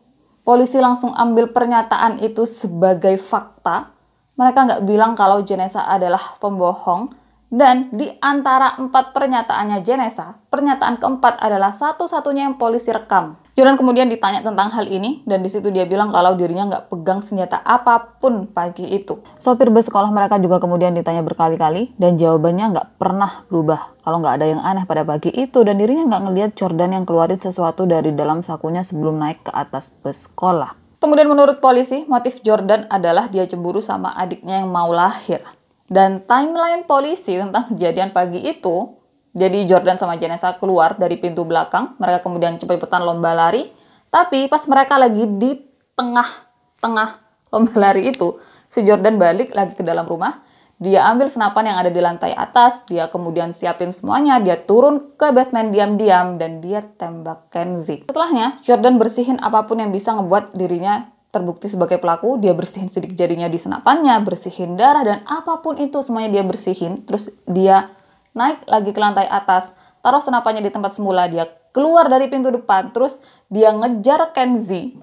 polisi 0.44 0.78
langsung 0.78 1.10
ambil 1.16 1.50
pernyataan 1.50 2.20
itu 2.20 2.44
sebagai 2.44 3.16
fakta. 3.16 3.90
Mereka 4.36 4.58
nggak 4.68 4.84
bilang 4.84 5.16
kalau 5.16 5.42
jenazah 5.42 5.88
adalah 5.88 6.36
pembohong. 6.38 7.10
Dan 7.54 7.86
di 7.94 8.10
antara 8.18 8.74
empat 8.82 9.14
pernyataannya 9.14 9.78
jenazah, 9.86 10.42
pernyataan 10.50 10.98
keempat 10.98 11.38
adalah 11.38 11.70
satu-satunya 11.70 12.50
yang 12.50 12.58
polisi 12.58 12.90
rekam. 12.90 13.38
Jordan 13.54 13.78
kemudian 13.78 14.10
ditanya 14.10 14.42
tentang 14.42 14.74
hal 14.74 14.90
ini 14.90 15.22
dan 15.30 15.38
di 15.38 15.46
situ 15.46 15.70
dia 15.70 15.86
bilang 15.86 16.10
kalau 16.10 16.34
dirinya 16.34 16.74
nggak 16.74 16.84
pegang 16.90 17.22
senjata 17.22 17.62
apa 17.62 18.18
pun 18.18 18.50
pagi 18.50 18.82
itu. 18.82 19.22
Sopir 19.38 19.70
bus 19.70 19.86
sekolah 19.86 20.10
mereka 20.10 20.42
juga 20.42 20.58
kemudian 20.58 20.90
ditanya 20.90 21.22
berkali-kali 21.22 21.94
dan 21.94 22.18
jawabannya 22.18 22.74
nggak 22.74 22.88
pernah 22.98 23.46
berubah. 23.46 23.94
Kalau 24.02 24.18
nggak 24.18 24.34
ada 24.42 24.46
yang 24.50 24.58
aneh 24.58 24.82
pada 24.90 25.06
pagi 25.06 25.30
itu 25.30 25.62
dan 25.62 25.78
dirinya 25.78 26.02
nggak 26.10 26.22
ngelihat 26.26 26.50
Jordan 26.58 26.98
yang 26.98 27.04
keluarin 27.06 27.38
sesuatu 27.38 27.86
dari 27.86 28.10
dalam 28.10 28.42
sakunya 28.42 28.82
sebelum 28.82 29.22
naik 29.22 29.46
ke 29.46 29.54
atas 29.54 29.94
bus 30.02 30.26
sekolah. 30.26 30.74
Kemudian 30.98 31.30
menurut 31.30 31.62
polisi, 31.62 32.02
motif 32.10 32.42
Jordan 32.42 32.90
adalah 32.90 33.30
dia 33.30 33.46
cemburu 33.46 33.78
sama 33.78 34.18
adiknya 34.18 34.66
yang 34.66 34.72
mau 34.74 34.90
lahir. 34.90 35.46
Dan 35.86 36.26
timeline 36.26 36.82
polisi 36.90 37.38
tentang 37.38 37.70
kejadian 37.70 38.10
pagi 38.10 38.42
itu 38.42 39.03
jadi 39.34 39.66
Jordan 39.66 39.98
sama 39.98 40.14
Janessa 40.14 40.54
keluar 40.62 40.94
dari 40.94 41.18
pintu 41.18 41.42
belakang, 41.42 41.98
mereka 41.98 42.22
kemudian 42.22 42.54
cepet-cepetan 42.54 43.02
lomba 43.02 43.34
lari. 43.34 43.66
Tapi 44.06 44.46
pas 44.46 44.62
mereka 44.70 44.94
lagi 44.94 45.26
di 45.26 45.58
tengah-tengah 45.98 47.08
lomba 47.50 47.74
lari 47.90 48.14
itu, 48.14 48.38
si 48.70 48.86
Jordan 48.86 49.18
balik 49.18 49.50
lagi 49.50 49.74
ke 49.74 49.82
dalam 49.82 50.06
rumah. 50.06 50.38
Dia 50.78 51.06
ambil 51.10 51.30
senapan 51.30 51.70
yang 51.70 51.78
ada 51.82 51.90
di 51.90 51.98
lantai 52.02 52.30
atas, 52.34 52.86
dia 52.86 53.10
kemudian 53.10 53.50
siapin 53.50 53.90
semuanya, 53.90 54.38
dia 54.38 54.58
turun 54.58 55.14
ke 55.18 55.30
basement 55.30 55.70
diam-diam, 55.70 56.38
dan 56.38 56.58
dia 56.62 56.82
tembak 56.82 57.50
Kenzie. 57.50 58.06
Setelahnya, 58.06 58.62
Jordan 58.62 58.98
bersihin 58.98 59.38
apa 59.38 59.66
pun 59.66 59.82
yang 59.82 59.94
bisa 59.94 60.14
ngebuat 60.14 60.54
dirinya 60.54 61.10
terbukti 61.30 61.70
sebagai 61.70 61.98
pelaku, 62.02 62.42
dia 62.42 62.54
bersihin 62.54 62.90
sidik 62.90 63.14
jarinya 63.14 63.46
di 63.50 63.58
senapannya, 63.58 64.18
bersihin 64.22 64.74
darah, 64.74 65.02
dan 65.02 65.18
apa 65.26 65.62
pun 65.62 65.78
itu 65.78 65.98
semuanya 66.02 66.38
dia 66.38 66.44
bersihin. 66.46 67.02
Terus 67.06 67.34
dia 67.46 67.94
naik 68.34 68.66
lagi 68.66 68.90
ke 68.90 69.00
lantai 69.00 69.30
atas, 69.30 69.72
taruh 70.04 70.20
senapannya 70.20 70.60
di 70.60 70.74
tempat 70.74 70.92
semula, 70.92 71.24
dia 71.30 71.48
keluar 71.70 72.06
dari 72.10 72.28
pintu 72.28 72.52
depan, 72.52 72.92
terus 72.92 73.22
dia 73.48 73.72
ngejar 73.72 74.34
Kenzie 74.36 74.98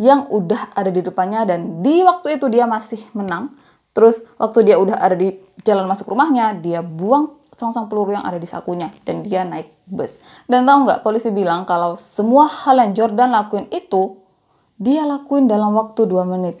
yang 0.00 0.26
udah 0.32 0.72
ada 0.72 0.88
di 0.88 1.04
depannya 1.04 1.44
dan 1.44 1.84
di 1.84 2.00
waktu 2.02 2.40
itu 2.40 2.48
dia 2.48 2.64
masih 2.64 3.02
menang. 3.12 3.52
Terus 3.92 4.24
waktu 4.40 4.72
dia 4.72 4.80
udah 4.80 4.96
ada 4.96 5.12
di 5.12 5.36
jalan 5.68 5.84
masuk 5.84 6.08
rumahnya, 6.08 6.56
dia 6.56 6.80
buang 6.80 7.36
selongsong 7.52 7.92
peluru 7.92 8.16
yang 8.16 8.24
ada 8.24 8.40
di 8.40 8.48
sakunya 8.48 8.88
dan 9.04 9.20
dia 9.20 9.44
naik 9.44 9.68
bus. 9.84 10.24
Dan 10.48 10.64
tahu 10.64 10.88
nggak 10.88 11.04
polisi 11.04 11.28
bilang 11.28 11.68
kalau 11.68 12.00
semua 12.00 12.48
hal 12.48 12.80
yang 12.80 12.92
Jordan 12.96 13.30
lakuin 13.36 13.68
itu 13.68 14.16
dia 14.80 15.04
lakuin 15.04 15.46
dalam 15.46 15.76
waktu 15.76 16.08
2 16.08 16.24
menit. 16.24 16.56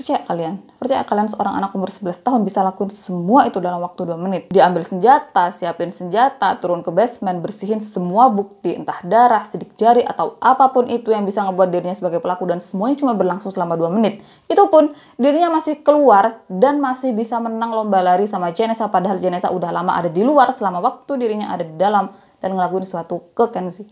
Percaya 0.00 0.24
kalian? 0.24 0.64
Percaya 0.80 1.04
kalian 1.04 1.28
seorang 1.28 1.60
anak 1.60 1.76
umur 1.76 1.92
11 1.92 2.24
tahun 2.24 2.40
bisa 2.40 2.64
lakuin 2.64 2.88
semua 2.88 3.44
itu 3.44 3.60
dalam 3.60 3.84
waktu 3.84 4.08
2 4.08 4.16
menit? 4.16 4.42
Dia 4.48 4.64
ambil 4.64 4.80
senjata, 4.80 5.52
siapin 5.52 5.92
senjata, 5.92 6.56
turun 6.56 6.80
ke 6.80 6.88
basement, 6.88 7.44
bersihin 7.44 7.84
semua 7.84 8.32
bukti, 8.32 8.80
entah 8.80 8.96
darah, 9.04 9.44
sidik 9.44 9.76
jari, 9.76 10.00
atau 10.00 10.40
apa 10.40 10.72
pun 10.72 10.88
itu 10.88 11.12
yang 11.12 11.28
bisa 11.28 11.44
ngebuat 11.44 11.68
dirinya 11.68 11.92
sebagai 11.92 12.24
pelaku 12.24 12.48
dan 12.48 12.64
semuanya 12.64 12.96
cuma 12.96 13.12
berlangsung 13.12 13.52
selama 13.52 13.76
2 13.76 13.92
menit. 13.92 14.24
Itu 14.48 14.72
pun 14.72 14.96
dirinya 15.20 15.52
masih 15.52 15.84
keluar 15.84 16.48
dan 16.48 16.80
masih 16.80 17.12
bisa 17.12 17.36
menang 17.36 17.68
lomba 17.68 18.00
lari 18.00 18.24
sama 18.24 18.56
Jenesa 18.56 18.88
padahal 18.88 19.20
Jenesa 19.20 19.52
udah 19.52 19.68
lama 19.68 20.00
ada 20.00 20.08
di 20.08 20.24
luar 20.24 20.48
selama 20.56 20.80
waktu 20.80 21.12
dirinya 21.20 21.52
ada 21.52 21.68
di 21.68 21.76
dalam 21.76 22.08
dan 22.40 22.56
ngelakuin 22.56 22.88
sesuatu 22.88 23.36
ke 23.36 23.52
Kenzie. 23.52 23.84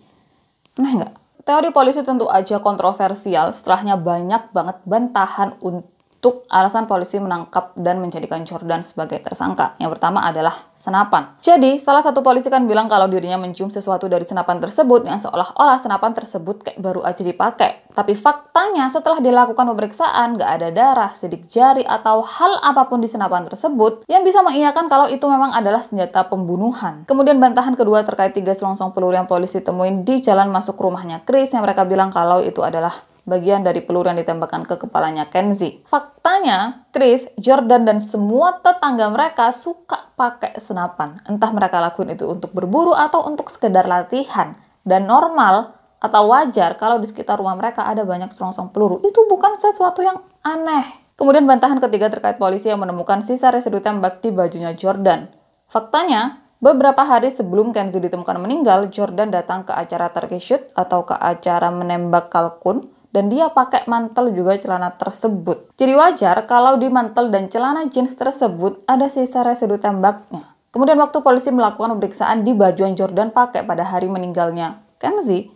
Aneh 0.81 1.05
nggak? 1.05 1.12
Teori 1.44 1.68
polisi 1.68 2.01
tentu 2.01 2.33
aja 2.33 2.64
kontroversial, 2.64 3.53
setelahnya 3.53 4.01
banyak 4.01 4.57
banget 4.57 4.81
bantahan 4.88 5.53
untuk 5.61 5.97
untuk 6.18 6.42
alasan 6.50 6.90
polisi 6.90 7.22
menangkap 7.22 7.78
dan 7.78 8.02
menjadikan 8.02 8.42
Jordan 8.42 8.83
sebagai 8.83 9.22
tersangka. 9.22 9.78
Yang 9.78 9.98
pertama 9.98 10.26
adalah 10.26 10.66
senapan. 10.74 11.38
Jadi, 11.38 11.78
salah 11.78 12.02
satu 12.02 12.26
polisi 12.26 12.50
kan 12.50 12.66
bilang 12.66 12.90
kalau 12.90 13.07
dirinya 13.07 13.38
mencium 13.38 13.70
sesuatu 13.70 14.11
dari 14.11 14.26
senapan 14.26 14.59
tersebut 14.59 15.07
yang 15.07 15.22
seolah-olah 15.22 15.78
senapan 15.78 16.18
tersebut 16.18 16.66
kayak 16.66 16.83
baru 16.83 17.07
aja 17.07 17.22
dipakai. 17.22 17.87
Tapi 17.94 18.18
faktanya 18.18 18.90
setelah 18.90 19.22
dilakukan 19.22 19.62
pemeriksaan, 19.62 20.35
nggak 20.35 20.50
ada 20.59 20.68
darah, 20.74 21.11
sidik 21.14 21.46
jari, 21.46 21.87
atau 21.87 22.26
hal 22.26 22.66
apa 22.66 22.90
pun 22.90 22.98
di 22.98 23.07
senapan 23.07 23.46
tersebut 23.46 24.02
yang 24.11 24.26
bisa 24.26 24.42
mengiyakan 24.42 24.90
kalau 24.90 25.07
itu 25.07 25.22
memang 25.31 25.54
adalah 25.54 25.87
senjata 25.87 26.26
pembunuhan. 26.26 27.07
Kemudian 27.07 27.38
bantahan 27.38 27.78
kedua 27.78 28.02
terkait 28.02 28.35
tiga 28.35 28.59
selongsong 28.59 28.90
peluru 28.90 29.14
yang 29.14 29.31
polisi 29.31 29.62
temuin 29.62 30.02
di 30.02 30.18
jalan 30.18 30.50
masuk 30.50 30.74
rumahnya 30.78 31.22
Chris 31.22 31.54
yang 31.54 31.62
mereka 31.62 31.87
bilang 31.87 32.11
kalau 32.11 32.42
itu 32.42 32.59
adalah 32.62 33.07
bagian 33.29 33.61
dari 33.61 33.85
peluru 33.85 34.09
yang 34.09 34.17
ditembakkan 34.17 34.64
ke 34.64 34.81
kepalanya 34.81 35.29
Kenzie. 35.29 35.85
Faktanya, 35.85 36.88
Chris, 36.91 37.29
Jordan, 37.37 37.85
dan 37.85 38.01
semua 38.01 38.57
tetangga 38.64 39.12
mereka 39.12 39.53
suka 39.53 40.09
pakai 40.17 40.57
senapan. 40.57 41.21
Entah 41.29 41.53
mereka 41.53 41.79
lakuin 41.79 42.17
itu 42.17 42.25
untuk 42.25 42.57
berburu 42.57 42.97
atau 42.97 43.29
untuk 43.29 43.53
sekedar 43.53 43.85
latihan. 43.85 44.57
Dan 44.81 45.05
normal 45.05 45.77
atau 46.01 46.33
wajar 46.33 46.81
kalau 46.81 46.97
di 46.97 47.07
sekitar 47.07 47.37
rumah 47.37 47.55
mereka 47.55 47.85
ada 47.85 48.09
banyak 48.09 48.33
selongsong 48.33 48.73
peluru. 48.73 49.05
Itu 49.05 49.29
bukan 49.29 49.61
sesuatu 49.61 50.01
yang 50.01 50.25
aneh. 50.41 51.12
Kemudian 51.21 51.45
bantahan 51.45 51.77
ketiga 51.85 52.09
terkait 52.09 52.41
polisi 52.41 52.73
yang 52.73 52.81
menemukan 52.81 53.21
sisa 53.21 53.53
residu 53.53 53.85
tembak 53.85 54.25
di 54.25 54.33
bajunya 54.33 54.73
Jordan. 54.73 55.29
Faktanya, 55.69 56.49
Beberapa 56.59 57.07
hari 57.07 57.31
sebelum 57.31 57.71
Kenzie 57.71 58.03
ditemukan 58.03 58.35
meninggal, 58.43 58.91
Jordan 58.91 59.31
datang 59.31 59.62
ke 59.62 59.71
acara 59.71 60.11
turkey 60.11 60.43
shoot 60.43 60.67
atau 60.75 61.07
ke 61.07 61.14
acara 61.14 61.71
menembak 61.71 62.35
kalkun 62.35 62.91
dan 63.12 63.33
dia 63.33 63.49
pakai 63.49 63.88
mantel 63.88 64.31
juga 64.33 64.57
celana 64.61 64.92
tersebut. 64.94 65.73
Jadi 65.77 65.92
wajar 65.97 66.44
kalau 66.44 66.77
di 66.77 66.92
mantel 66.92 67.33
dan 67.33 67.49
celana 67.49 67.88
jeans 67.88 68.14
tersebut 68.14 68.85
ada 68.85 69.09
sisa 69.09 69.40
residu 69.44 69.81
tembaknya. 69.81 70.55
Kemudian 70.68 71.01
waktu 71.01 71.25
polisi 71.25 71.49
melakukan 71.49 71.97
pemeriksaan 71.97 72.44
di 72.44 72.53
baju 72.53 72.81
yang 72.85 72.94
Jordan 72.94 73.33
pakai 73.33 73.64
pada 73.64 73.88
hari 73.88 74.12
meninggalnya 74.12 74.85
Kenzie, 75.01 75.49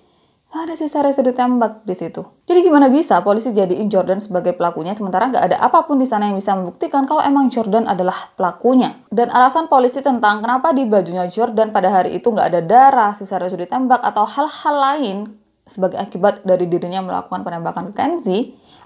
ada 0.53 0.77
sisa 0.77 1.01
residu 1.01 1.33
tembak 1.33 1.81
di 1.88 1.97
situ. 1.97 2.21
Jadi 2.45 2.61
gimana 2.61 2.93
bisa 2.93 3.25
polisi 3.25 3.57
jadiin 3.57 3.88
Jordan 3.88 4.21
sebagai 4.21 4.53
pelakunya 4.53 4.93
sementara 4.93 5.33
nggak 5.33 5.45
ada 5.49 5.57
apa 5.65 5.88
pun 5.88 5.97
di 5.97 6.05
sana 6.05 6.29
yang 6.29 6.37
bisa 6.37 6.53
membuktikan 6.53 7.09
kalau 7.09 7.25
emang 7.25 7.49
Jordan 7.49 7.88
adalah 7.88 8.33
pelakunya. 8.37 9.01
Dan 9.09 9.33
alasan 9.33 9.73
polisi 9.73 10.05
tentang 10.05 10.45
kenapa 10.45 10.77
di 10.77 10.85
bajunya 10.85 11.25
Jordan 11.25 11.73
pada 11.73 11.88
hari 11.88 12.21
itu 12.21 12.29
nggak 12.29 12.49
ada 12.53 12.61
darah, 12.61 13.12
sisa 13.17 13.41
residu 13.41 13.65
tembak 13.65 14.05
atau 14.05 14.29
hal-hal 14.29 14.77
lain 14.77 15.17
sebagai 15.62 15.98
akibat 15.98 16.42
dari 16.42 16.66
dirinya 16.66 17.01
melakukan 17.07 17.46
penembakan 17.46 17.90
ke 17.90 17.94
Kenzie 17.94 18.42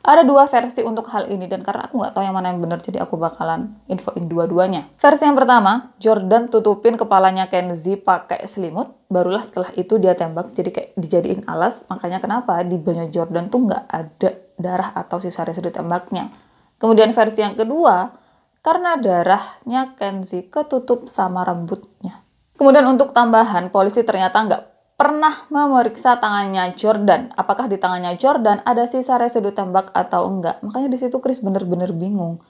Ada 0.06 0.22
dua 0.22 0.46
versi 0.46 0.86
untuk 0.86 1.10
hal 1.10 1.26
ini 1.34 1.50
dan 1.50 1.66
karena 1.66 1.90
aku 1.90 1.98
nggak 1.98 2.14
tahu 2.14 2.22
yang 2.22 2.36
mana 2.36 2.54
yang 2.54 2.62
benar 2.62 2.78
jadi 2.78 3.02
aku 3.02 3.18
bakalan 3.18 3.74
infoin 3.90 4.30
dua-duanya. 4.30 4.86
Versi 5.02 5.26
yang 5.26 5.34
pertama, 5.34 5.98
Jordan 5.98 6.46
tutupin 6.46 6.94
kepalanya 6.94 7.50
Kenzie 7.50 7.98
pakai 7.98 8.46
selimut, 8.46 8.94
barulah 9.10 9.42
setelah 9.42 9.74
itu 9.74 9.98
dia 9.98 10.14
tembak 10.14 10.54
jadi 10.54 10.70
kayak 10.70 10.90
dijadiin 10.94 11.42
alas. 11.50 11.82
Makanya 11.90 12.22
kenapa 12.22 12.62
di 12.62 12.78
banyak 12.78 13.10
Jordan 13.10 13.50
tuh 13.50 13.66
nggak 13.66 13.84
ada 13.90 14.30
darah 14.54 14.94
atau 14.94 15.18
sisa 15.18 15.42
residu 15.42 15.74
tembaknya. 15.74 16.30
Kemudian 16.78 17.10
versi 17.10 17.42
yang 17.42 17.58
kedua, 17.58 18.14
karena 18.62 18.94
darahnya 18.94 19.98
Kenzie 19.98 20.46
ketutup 20.46 21.10
sama 21.10 21.42
rambutnya. 21.42 22.22
Kemudian 22.54 22.86
untuk 22.86 23.10
tambahan, 23.10 23.74
polisi 23.74 24.06
ternyata 24.06 24.38
nggak 24.38 24.62
pernah 24.96 25.44
memeriksa 25.52 26.16
tangannya 26.16 26.72
Jordan. 26.72 27.30
Apakah 27.36 27.68
di 27.68 27.76
tangannya 27.76 28.16
Jordan 28.16 28.64
ada 28.64 28.88
sisa 28.88 29.20
residu 29.20 29.52
tembak 29.52 29.92
atau 29.92 30.24
enggak? 30.24 30.64
Makanya 30.64 30.88
di 30.88 30.98
situ 30.98 31.20
Chris 31.20 31.44
bener-bener 31.44 31.92
bingung. 31.92 32.40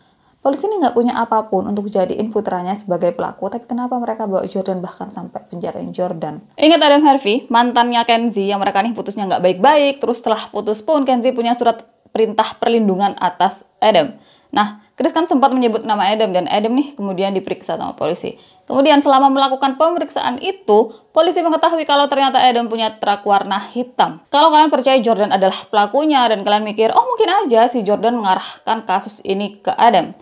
Polisi 0.46 0.70
ini 0.70 0.78
nggak 0.78 0.94
punya 0.94 1.18
apa 1.18 1.50
pun 1.50 1.66
untuk 1.66 1.90
jadiin 1.90 2.30
putranya 2.30 2.78
sebagai 2.78 3.10
pelaku, 3.10 3.50
tapi 3.50 3.66
kenapa 3.66 3.98
mereka 3.98 4.30
bawa 4.30 4.46
Jordan 4.46 4.78
bahkan 4.78 5.10
sampai 5.10 5.42
penjarain 5.42 5.90
Jordan? 5.90 6.38
Ingat 6.54 6.80
Adam 6.86 7.02
Harvey, 7.02 7.50
mantannya 7.50 8.06
Kenzie 8.06 8.54
yang 8.54 8.62
mereka 8.62 8.78
nih 8.78 8.94
putusnya 8.94 9.26
nggak 9.26 9.42
baik-baik, 9.42 9.98
terus 9.98 10.22
setelah 10.22 10.46
putus 10.54 10.86
pun 10.86 11.02
Kenzie 11.02 11.34
punya 11.34 11.50
surat 11.50 11.82
perintah 12.14 12.54
perlindungan 12.62 13.18
atas 13.18 13.66
Adam. 13.82 14.14
Nah, 14.54 14.86
Chris 14.94 15.10
kan 15.10 15.26
sempat 15.26 15.50
menyebut 15.50 15.82
nama 15.82 16.08
Adam 16.08 16.30
dan 16.30 16.46
Adam 16.46 16.78
nih 16.78 16.94
kemudian 16.94 17.34
diperiksa 17.34 17.74
sama 17.74 17.98
polisi. 17.98 18.38
Kemudian 18.66 18.98
selama 18.98 19.30
melakukan 19.30 19.78
pemeriksaan 19.78 20.42
itu, 20.42 20.90
polisi 21.14 21.38
mengetahui 21.38 21.86
kalau 21.86 22.10
ternyata 22.10 22.42
Adam 22.42 22.66
punya 22.66 22.98
truk 22.98 23.22
warna 23.22 23.62
hitam. 23.62 24.18
Kalau 24.26 24.50
kalian 24.50 24.74
percaya 24.74 24.98
Jordan 24.98 25.30
adalah 25.30 25.54
pelakunya 25.70 26.26
dan 26.26 26.42
kalian 26.42 26.66
mikir, 26.66 26.90
oh 26.90 27.04
mungkin 27.06 27.30
aja 27.46 27.70
si 27.70 27.86
Jordan 27.86 28.18
mengarahkan 28.18 28.82
kasus 28.82 29.22
ini 29.22 29.62
ke 29.62 29.70
Adam. 29.70 30.18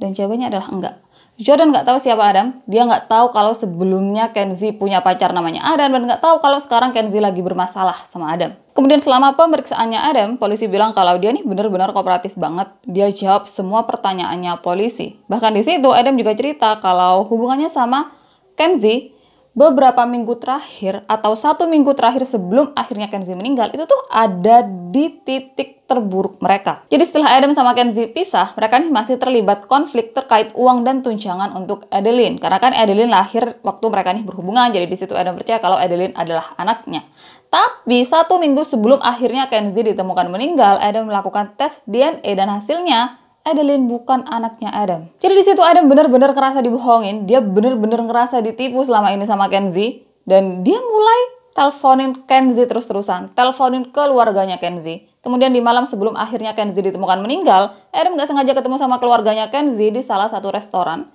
Dan 0.00 0.16
jawabannya 0.16 0.48
adalah 0.48 0.68
enggak. 0.72 0.94
Jordan 1.40 1.72
nggak 1.72 1.88
tahu 1.88 1.96
siapa 1.96 2.22
Adam, 2.28 2.60
dia 2.68 2.84
nggak 2.84 3.08
tahu 3.08 3.32
kalau 3.32 3.56
sebelumnya 3.56 4.30
Kenzie 4.36 4.76
punya 4.76 5.00
pacar 5.00 5.32
namanya 5.32 5.64
Adam 5.64 5.96
dan 5.96 6.04
nggak 6.04 6.20
tahu 6.20 6.44
kalau 6.44 6.60
sekarang 6.60 6.92
Kenzie 6.92 7.24
lagi 7.24 7.40
bermasalah 7.40 8.04
sama 8.04 8.28
Adam. 8.36 8.52
Kemudian 8.76 9.00
selama 9.00 9.32
pemeriksaannya 9.32 9.96
Adam, 9.96 10.28
polisi 10.36 10.68
bilang 10.68 10.92
kalau 10.92 11.16
dia 11.16 11.32
nih 11.32 11.40
benar-benar 11.40 11.96
kooperatif 11.96 12.36
banget. 12.36 12.68
Dia 12.84 13.08
jawab 13.08 13.48
semua 13.48 13.88
pertanyaannya 13.88 14.60
polisi. 14.60 15.16
Bahkan 15.26 15.56
di 15.56 15.64
situ 15.64 15.88
Adam 15.88 16.20
juga 16.20 16.36
cerita 16.36 16.76
kalau 16.84 17.24
hubungannya 17.24 17.72
sama 17.72 18.12
Kenzie 18.52 19.16
beberapa 19.52 20.08
minggu 20.08 20.40
terakhir 20.40 21.04
atau 21.04 21.36
satu 21.36 21.68
minggu 21.68 21.92
terakhir 21.92 22.24
sebelum 22.24 22.72
akhirnya 22.72 23.12
Kenzie 23.12 23.36
meninggal 23.36 23.68
itu 23.76 23.84
tuh 23.84 24.00
ada 24.08 24.64
di 24.64 25.12
titik 25.20 25.84
terburuk 25.84 26.40
mereka. 26.40 26.88
Jadi 26.88 27.04
setelah 27.04 27.36
Adam 27.36 27.52
sama 27.52 27.76
Kenzie 27.76 28.08
pisah, 28.08 28.56
mereka 28.56 28.80
nih 28.80 28.88
masih 28.88 29.20
terlibat 29.20 29.68
konflik 29.68 30.16
terkait 30.16 30.56
uang 30.56 30.88
dan 30.88 31.04
tunjangan 31.04 31.52
untuk 31.52 31.84
Adeline. 31.92 32.40
Karena 32.40 32.56
kan 32.56 32.72
Adeline 32.72 33.12
lahir 33.12 33.60
waktu 33.60 33.86
mereka 33.92 34.16
nih 34.16 34.24
berhubungan, 34.24 34.72
jadi 34.72 34.88
di 34.88 34.96
situ 34.96 35.12
Adam 35.12 35.36
percaya 35.36 35.60
kalau 35.60 35.76
Adeline 35.76 36.16
adalah 36.16 36.56
anaknya. 36.56 37.04
Tapi 37.52 38.08
satu 38.08 38.40
minggu 38.40 38.64
sebelum 38.64 39.04
akhirnya 39.04 39.52
Kenzie 39.52 39.92
ditemukan 39.92 40.32
meninggal, 40.32 40.80
Adam 40.80 41.12
melakukan 41.12 41.52
tes 41.60 41.84
DNA 41.84 42.32
dan 42.32 42.48
hasilnya 42.48 43.21
Adeline 43.42 43.90
bukan 43.90 44.22
anaknya 44.30 44.70
Adam. 44.70 45.10
Jadi 45.18 45.34
di 45.34 45.44
situ 45.44 45.58
Adam 45.62 45.90
benar-benar 45.90 46.30
ngerasa 46.30 46.62
dibohongin, 46.62 47.26
dia 47.26 47.42
benar-benar 47.42 48.06
ngerasa 48.06 48.38
ditipu 48.38 48.86
selama 48.86 49.10
ini 49.10 49.26
sama 49.26 49.50
Kenzie 49.50 50.06
dan 50.22 50.62
dia 50.62 50.78
mulai 50.78 51.20
teleponin 51.52 52.22
Kenzie 52.24 52.64
terus-terusan, 52.70 53.34
teleponin 53.34 53.90
keluarganya 53.90 54.56
Kenzie. 54.62 55.10
Kemudian 55.22 55.54
di 55.54 55.62
malam 55.62 55.86
sebelum 55.86 56.18
akhirnya 56.18 56.54
Kenzie 56.54 56.82
ditemukan 56.82 57.18
meninggal, 57.22 57.74
Adam 57.94 58.14
nggak 58.18 58.30
sengaja 58.30 58.52
ketemu 58.54 58.76
sama 58.78 58.98
keluarganya 59.02 59.50
Kenzie 59.50 59.90
di 59.90 60.02
salah 60.02 60.26
satu 60.26 60.50
restoran 60.50 61.06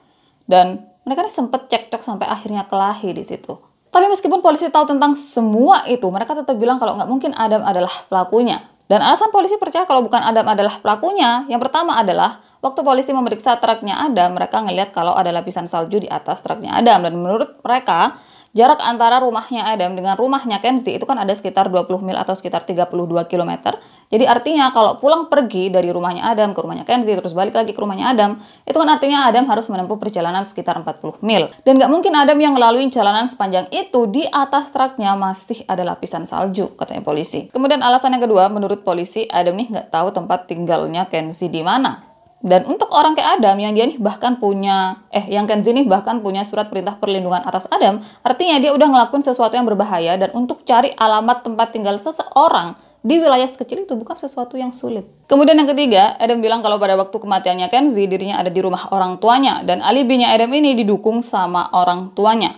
dan 0.48 0.88
mereka 1.08 1.28
sempet 1.32 1.72
cekcok 1.72 2.04
sampai 2.04 2.28
akhirnya 2.28 2.68
kelahi 2.68 3.16
di 3.16 3.24
situ. 3.24 3.56
Tapi 3.88 4.06
meskipun 4.12 4.44
polisi 4.44 4.68
tahu 4.68 4.84
tentang 4.84 5.16
semua 5.16 5.88
itu, 5.88 6.04
mereka 6.12 6.36
tetap 6.36 6.60
bilang 6.60 6.76
kalau 6.76 7.00
nggak 7.00 7.08
mungkin 7.08 7.32
Adam 7.32 7.64
adalah 7.64 7.92
pelakunya. 8.12 8.68
Dan 8.88 9.04
alasan 9.04 9.30
polisi 9.36 9.60
percaya 9.60 9.84
kalau 9.84 10.04
bukan 10.04 10.24
Adam 10.24 10.48
adalah 10.48 10.80
pelakunya, 10.80 11.44
yang 11.52 11.60
pertama 11.60 12.00
adalah 12.00 12.40
waktu 12.64 12.82
polisi 12.82 13.12
memeriksa 13.12 13.60
truknya 13.60 14.00
Adam, 14.00 14.40
mereka 14.40 14.64
ngelihat 14.64 14.96
kalau 14.96 15.12
ada 15.12 15.30
lapisan 15.36 15.68
salju 15.68 16.00
di 16.00 16.10
atas 16.10 16.40
truknya 16.40 16.80
Adam. 16.80 17.04
Dan 17.04 17.20
menurut 17.20 17.60
mereka, 17.62 18.16
Jarak 18.56 18.80
antara 18.82 19.22
rumahnya 19.22 19.70
Adam 19.70 19.94
dengan 19.94 20.16
rumahnya 20.18 20.58
Kenzie 20.64 20.98
itu 20.98 21.06
kan 21.06 21.20
ada 21.20 21.30
sekitar 21.36 21.70
20 21.70 22.02
mil 22.02 22.18
atau 22.18 22.34
sekitar 22.34 22.66
32 22.66 22.90
km. 23.30 23.76
Jadi 24.08 24.24
artinya 24.24 24.72
kalau 24.72 24.96
pulang 25.04 25.28
pergi 25.28 25.68
dari 25.68 25.92
rumahnya 25.92 26.32
Adam 26.32 26.56
ke 26.56 26.60
rumahnya 26.64 26.88
Kenzie 26.88 27.20
terus 27.20 27.36
balik 27.36 27.52
lagi 27.52 27.76
ke 27.76 27.80
rumahnya 27.80 28.16
Adam, 28.16 28.40
itu 28.64 28.78
kan 28.80 28.88
artinya 28.88 29.28
Adam 29.28 29.44
harus 29.52 29.68
menempuh 29.68 30.00
perjalanan 30.00 30.48
sekitar 30.48 30.80
40 30.80 31.20
mil. 31.28 31.52
Dan 31.68 31.76
nggak 31.76 31.92
mungkin 31.92 32.16
Adam 32.16 32.40
yang 32.40 32.56
melalui 32.56 32.88
jalanan 32.88 33.28
sepanjang 33.28 33.68
itu 33.76 34.08
di 34.08 34.24
atas 34.32 34.72
truknya 34.72 35.12
masih 35.20 35.68
ada 35.68 35.84
lapisan 35.84 36.24
salju, 36.24 36.72
katanya 36.80 37.04
polisi. 37.04 37.52
Kemudian 37.52 37.84
alasan 37.84 38.16
yang 38.16 38.24
kedua, 38.24 38.48
menurut 38.48 38.88
polisi 38.88 39.28
Adam 39.28 39.60
nih 39.60 39.76
nggak 39.76 39.88
tahu 39.92 40.16
tempat 40.16 40.48
tinggalnya 40.48 41.12
Kenzie 41.12 41.52
di 41.52 41.60
mana. 41.60 42.08
Dan 42.38 42.70
untuk 42.70 42.94
orang 42.94 43.18
kayak 43.18 43.42
Adam 43.42 43.58
yang 43.58 43.74
dia 43.74 43.90
nih 43.90 43.98
bahkan 43.98 44.38
punya 44.38 45.02
eh 45.10 45.26
yang 45.26 45.50
Kenzi 45.50 45.74
nih 45.74 45.90
bahkan 45.90 46.22
punya 46.22 46.46
surat 46.46 46.70
perintah 46.70 46.94
perlindungan 46.96 47.42
atas 47.42 47.66
Adam, 47.74 48.00
artinya 48.22 48.62
dia 48.62 48.72
udah 48.78 48.88
ngelakuin 48.88 49.26
sesuatu 49.26 49.58
yang 49.58 49.66
berbahaya 49.66 50.16
dan 50.22 50.30
untuk 50.38 50.62
cari 50.62 50.94
alamat 50.94 51.42
tempat 51.42 51.74
tinggal 51.74 51.98
seseorang 51.98 52.78
di 53.06 53.22
wilayah 53.22 53.46
sekecil 53.46 53.86
itu 53.86 53.94
bukan 53.94 54.18
sesuatu 54.18 54.58
yang 54.58 54.74
sulit. 54.74 55.06
Kemudian 55.30 55.56
yang 55.56 55.70
ketiga, 55.70 56.18
Adam 56.18 56.42
bilang 56.42 56.60
kalau 56.66 56.82
pada 56.82 56.98
waktu 56.98 57.14
kematiannya 57.14 57.70
Kenzi 57.70 58.10
dirinya 58.10 58.42
ada 58.42 58.50
di 58.50 58.60
rumah 58.60 58.90
orang 58.90 59.22
tuanya 59.22 59.62
dan 59.62 59.80
alibinya 59.86 60.34
Adam 60.34 60.50
ini 60.52 60.74
didukung 60.74 61.22
sama 61.22 61.70
orang 61.72 62.12
tuanya. 62.18 62.58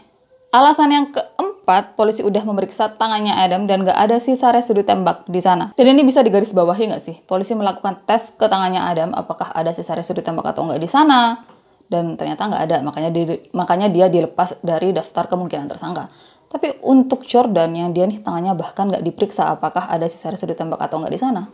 Alasan 0.50 0.90
yang 0.90 1.06
keempat, 1.14 1.94
polisi 1.94 2.26
udah 2.26 2.42
memeriksa 2.42 2.90
tangannya 2.90 3.38
Adam 3.38 3.70
dan 3.70 3.86
gak 3.86 3.94
ada 3.94 4.18
sisa 4.18 4.50
residu 4.50 4.82
tembak 4.82 5.30
di 5.30 5.38
sana. 5.38 5.78
Dan 5.78 5.94
ini 5.94 6.02
bisa 6.02 6.26
digaris 6.26 6.58
bawahi 6.58 6.90
nggak 6.90 7.04
sih? 7.06 7.22
Polisi 7.30 7.54
melakukan 7.54 8.02
tes 8.10 8.34
ke 8.34 8.50
tangannya 8.50 8.82
Adam, 8.82 9.14
apakah 9.14 9.54
ada 9.54 9.70
sisa 9.78 9.94
residu 9.94 10.26
tembak 10.26 10.50
atau 10.50 10.66
nggak 10.66 10.82
di 10.82 10.90
sana? 10.90 11.46
Dan 11.86 12.18
ternyata 12.18 12.50
nggak 12.50 12.64
ada, 12.66 12.78
makanya 12.82 13.10
di, 13.14 13.22
makanya 13.54 13.94
dia 13.94 14.10
dilepas 14.10 14.58
dari 14.66 14.90
daftar 14.90 15.30
kemungkinan 15.30 15.70
tersangka. 15.70 16.10
Tapi 16.50 16.82
untuk 16.82 17.30
Jordan 17.30 17.78
yang 17.78 17.94
dia 17.94 18.10
nih 18.10 18.26
tangannya 18.26 18.58
bahkan 18.58 18.90
nggak 18.90 19.06
diperiksa 19.06 19.54
apakah 19.54 19.86
ada 19.86 20.10
sisa 20.10 20.34
residu 20.34 20.58
tembak 20.58 20.82
atau 20.82 20.98
nggak 20.98 21.14
di 21.14 21.22
sana. 21.22 21.46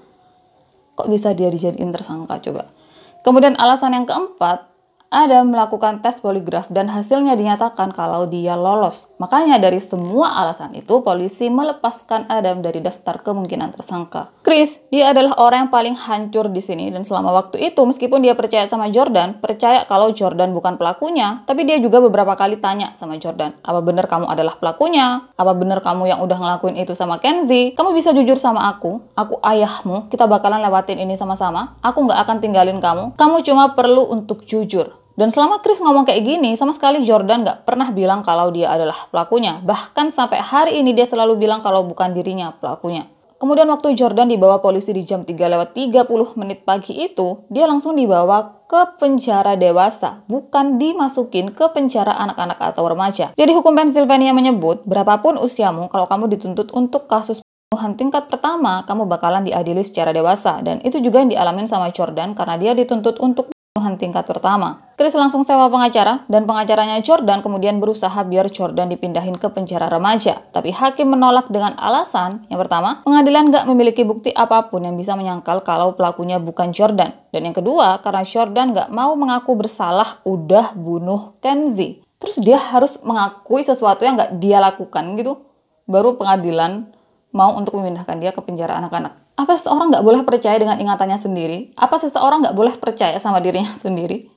Kok 0.95 1.12
bisa 1.12 1.36
dia 1.36 1.51
dijadiin 1.51 1.91
tersangka 1.91 2.39
coba? 2.39 2.71
Kemudian 3.19 3.60
alasan 3.60 3.91
yang 3.91 4.08
keempat, 4.08 4.71
ada 5.13 5.41
melakukan 5.45 6.03
tes 6.03 6.19
poligraf 6.19 6.67
dan 6.67 6.91
hasilnya 6.91 7.39
dinyatakan 7.39 7.95
kalau 7.95 8.27
dia 8.27 8.59
lolos. 8.59 9.13
Makanya 9.21 9.61
dari 9.61 9.79
semua 9.79 10.35
alasan 10.43 10.75
itu, 10.75 10.99
polisi 11.05 11.47
melepaskan 11.47 12.27
Adam 12.27 12.59
dari 12.59 12.83
daftar 12.83 13.23
kemungkinan 13.23 13.75
tersangka. 13.77 14.33
Chris, 14.43 14.77
dia 14.91 15.15
adalah 15.15 15.37
orang 15.39 15.67
yang 15.67 15.71
paling 15.71 15.95
hancur 15.95 16.51
di 16.51 16.59
sini 16.59 16.91
dan 16.91 17.07
selama 17.07 17.31
waktu 17.31 17.71
itu 17.71 17.81
meskipun 17.81 18.21
dia 18.21 18.35
percaya 18.35 18.67
sama 18.67 18.91
Jordan, 18.91 19.39
percaya 19.39 19.87
kalau 19.87 20.11
Jordan 20.11 20.51
bukan 20.51 20.75
pelakunya, 20.75 21.45
tapi 21.47 21.63
dia 21.63 21.79
juga 21.79 22.03
beberapa 22.03 22.35
kali 22.35 22.59
tanya 22.59 22.91
sama 22.93 23.15
Jordan, 23.15 23.55
apa 23.63 23.79
benar 23.79 24.05
kamu 24.11 24.27
adalah 24.27 24.59
pelakunya? 24.59 25.31
Apa 25.39 25.55
benar 25.55 25.79
kamu 25.79 26.11
yang 26.11 26.19
udah 26.21 26.37
ngelakuin 26.37 26.75
itu 26.75 26.91
sama 26.93 27.17
Kenzie? 27.23 27.71
Kamu 27.73 27.95
bisa 27.95 28.11
jujur 28.11 28.35
sama 28.35 28.67
aku? 28.67 29.01
Aku 29.15 29.39
ayahmu, 29.41 30.11
kita 30.11 30.27
bakalan 30.27 30.61
lewatin 30.61 30.99
ini 30.99 31.15
sama-sama. 31.15 31.77
Aku 31.79 32.03
nggak 32.03 32.19
akan 32.27 32.37
tinggalin 32.43 32.77
kamu. 32.83 33.15
Kamu 33.15 33.41
cuma 33.45 33.77
perlu 33.77 34.09
untuk 34.11 34.43
jujur. 34.43 35.04
Dan 35.15 35.32
selama 35.32 35.63
Chris 35.63 35.80
ngomong 35.80 36.04
kayak 36.04 36.28
gini, 36.28 36.60
sama 36.60 36.75
sekali 36.75 37.08
Jordan 37.08 37.47
gak 37.47 37.63
pernah 37.63 37.88
bilang 37.95 38.19
kalau 38.19 38.51
dia 38.51 38.67
adalah 38.75 39.08
pelakunya. 39.08 39.63
Bahkan 39.63 40.12
sampai 40.12 40.43
hari 40.43 40.84
ini 40.84 40.91
dia 40.91 41.08
selalu 41.08 41.39
bilang 41.39 41.63
kalau 41.63 41.88
bukan 41.88 42.12
dirinya 42.12 42.51
pelakunya. 42.51 43.08
Kemudian 43.36 43.67
waktu 43.67 43.95
Jordan 43.99 44.32
dibawa 44.32 44.63
polisi 44.63 44.95
di 44.95 45.04
jam 45.04 45.28
3 45.28 45.36
lewat 45.36 45.75
30 45.75 46.39
menit 46.39 46.63
pagi 46.63 46.95
itu, 46.95 47.43
dia 47.51 47.67
langsung 47.67 47.95
dibawa 47.95 48.63
ke 48.67 48.95
penjara 48.95 49.60
dewasa, 49.60 50.23
bukan 50.32 50.80
dimasukin 50.80 51.51
ke 51.51 51.67
penjara 51.75 52.15
anak-anak 52.15 52.60
atau 52.60 52.88
remaja. 52.88 53.36
Jadi 53.36 53.51
hukum 53.51 53.75
Pennsylvania 53.75 54.32
menyebut, 54.32 54.88
berapapun 54.88 55.36
usiamu, 55.36 55.91
kalau 55.91 56.08
kamu 56.08 56.32
dituntut 56.32 56.71
untuk 56.71 57.12
kasus 57.12 57.43
pembunuhan 57.67 57.99
tingkat 57.99 58.32
pertama, 58.32 58.88
kamu 58.88 59.04
bakalan 59.04 59.43
diadili 59.43 59.84
secara 59.84 60.15
dewasa. 60.15 60.63
Dan 60.63 60.80
itu 60.88 61.04
juga 61.04 61.19
yang 61.19 61.32
dialamin 61.36 61.67
sama 61.67 61.91
Jordan 61.91 62.39
karena 62.39 62.56
dia 62.56 62.71
dituntut 62.71 63.19
untuk 63.19 63.51
pembunuhan 63.75 63.99
tingkat 63.99 64.23
pertama. 64.23 64.88
Chris 64.95 65.11
langsung 65.19 65.43
sewa 65.43 65.67
pengacara 65.67 66.23
dan 66.31 66.47
pengacaranya 66.47 67.03
Jordan 67.03 67.43
kemudian 67.43 67.83
berusaha 67.83 68.23
biar 68.23 68.47
Jordan 68.47 68.88
dipindahin 68.88 69.35
ke 69.35 69.51
penjara 69.51 69.91
remaja. 69.91 70.39
Tapi 70.55 70.71
hakim 70.71 71.11
menolak 71.11 71.51
dengan 71.51 71.75
alasan 71.75 72.47
yang 72.47 72.63
pertama, 72.63 73.03
pengadilan 73.03 73.51
gak 73.51 73.67
memiliki 73.67 74.07
bukti 74.07 74.31
apa 74.31 74.71
pun 74.71 74.88
yang 74.88 74.95
bisa 74.95 75.19
menyangkal 75.19 75.59
kalau 75.67 75.91
pelakunya 75.91 76.39
bukan 76.39 76.71
Jordan. 76.71 77.11
Dan 77.35 77.51
yang 77.51 77.51
kedua, 77.51 77.99
karena 77.99 78.23
Jordan 78.23 78.71
gak 78.71 78.89
mau 78.95 79.11
mengaku 79.19 79.59
bersalah 79.59 80.23
udah 80.23 80.71
bunuh 80.71 81.35
Kenzie. 81.43 81.99
Terus 82.15 82.39
dia 82.39 82.55
harus 82.55 83.03
mengakui 83.03 83.59
sesuatu 83.59 84.07
yang 84.07 84.15
gak 84.15 84.39
dia 84.39 84.63
lakukan 84.63 85.19
gitu. 85.19 85.43
Baru 85.83 86.15
pengadilan 86.15 86.95
mau 87.36 87.52
untuk 87.60 87.76
memindahkan 87.76 88.15
dia 88.24 88.32
ke 88.32 88.39
penjara 88.39 88.80
anak-anak. 88.80 89.36
Apa 89.36 89.60
seseorang 89.60 89.91
nggak 89.91 90.06
boleh 90.08 90.21
percaya 90.24 90.56
dengan 90.56 90.80
ingatannya 90.80 91.19
sendiri? 91.19 91.76
Apa 91.76 92.00
seseorang 92.00 92.48
nggak 92.48 92.56
boleh 92.56 92.76
percaya 92.80 93.19
sama 93.19 93.43
dirinya 93.43 93.76
sendiri? 93.84 94.32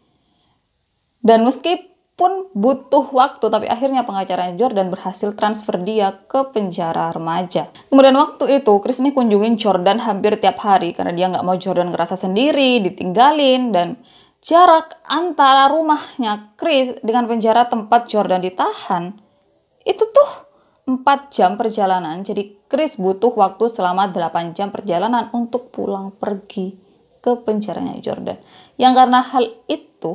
Dan 1.23 1.47
meskipun 1.47 2.51
butuh 2.51 3.15
waktu, 3.15 3.47
tapi 3.47 3.71
akhirnya 3.71 4.03
pengacaranya 4.03 4.59
Jordan 4.59 4.91
berhasil 4.91 5.31
transfer 5.39 5.79
dia 5.79 6.11
ke 6.27 6.51
penjara 6.51 7.15
remaja. 7.15 7.71
Kemudian 7.87 8.19
waktu 8.19 8.59
itu, 8.59 8.73
Chris 8.83 8.99
ini 8.99 9.15
kunjungin 9.15 9.55
Jordan 9.55 10.03
hampir 10.03 10.35
tiap 10.43 10.59
hari 10.59 10.91
karena 10.91 11.15
dia 11.15 11.31
nggak 11.31 11.47
mau 11.47 11.55
Jordan 11.55 11.95
ngerasa 11.95 12.19
sendiri, 12.19 12.83
ditinggalin, 12.83 13.71
dan 13.71 13.99
jarak 14.43 14.99
antara 15.07 15.71
rumahnya 15.71 16.55
Chris 16.55 16.95
dengan 17.03 17.27
penjara 17.27 17.67
tempat 17.67 18.07
Jordan 18.07 18.39
ditahan 18.39 19.19
itu 19.89 20.05
tuh 20.05 20.31
4 20.89 21.29
jam 21.29 21.61
perjalanan. 21.61 22.25
Jadi 22.25 22.65
Chris 22.65 22.97
butuh 22.97 23.37
waktu 23.37 23.69
selama 23.69 24.09
8 24.09 24.57
jam 24.57 24.73
perjalanan 24.73 25.29
untuk 25.37 25.69
pulang 25.69 26.17
pergi 26.17 26.73
ke 27.21 27.37
penjaranya 27.45 28.01
Jordan. 28.01 28.41
Yang 28.81 28.93
karena 28.97 29.21
hal 29.21 29.45
itu 29.69 30.13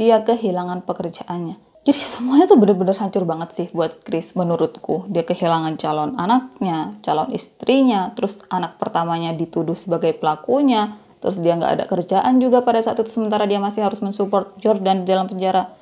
dia 0.00 0.24
kehilangan 0.24 0.88
pekerjaannya. 0.88 1.60
Jadi 1.84 2.00
semuanya 2.04 2.44
tuh 2.48 2.60
bener-bener 2.60 2.96
hancur 2.96 3.24
banget 3.24 3.48
sih 3.52 3.66
buat 3.72 4.04
Chris 4.04 4.36
menurutku. 4.36 5.08
Dia 5.08 5.24
kehilangan 5.24 5.80
calon 5.80 6.16
anaknya, 6.20 6.96
calon 7.00 7.32
istrinya, 7.32 8.12
terus 8.12 8.44
anak 8.52 8.76
pertamanya 8.76 9.32
dituduh 9.32 9.72
sebagai 9.72 10.12
pelakunya, 10.16 11.00
terus 11.24 11.40
dia 11.40 11.56
nggak 11.56 11.72
ada 11.80 11.84
kerjaan 11.88 12.44
juga 12.44 12.60
pada 12.60 12.84
saat 12.84 13.00
itu 13.00 13.08
sementara 13.08 13.48
dia 13.48 13.56
masih 13.56 13.88
harus 13.88 14.04
mensupport 14.04 14.52
Jordan 14.60 15.02
di 15.02 15.06
dalam 15.08 15.26
penjara 15.32 15.72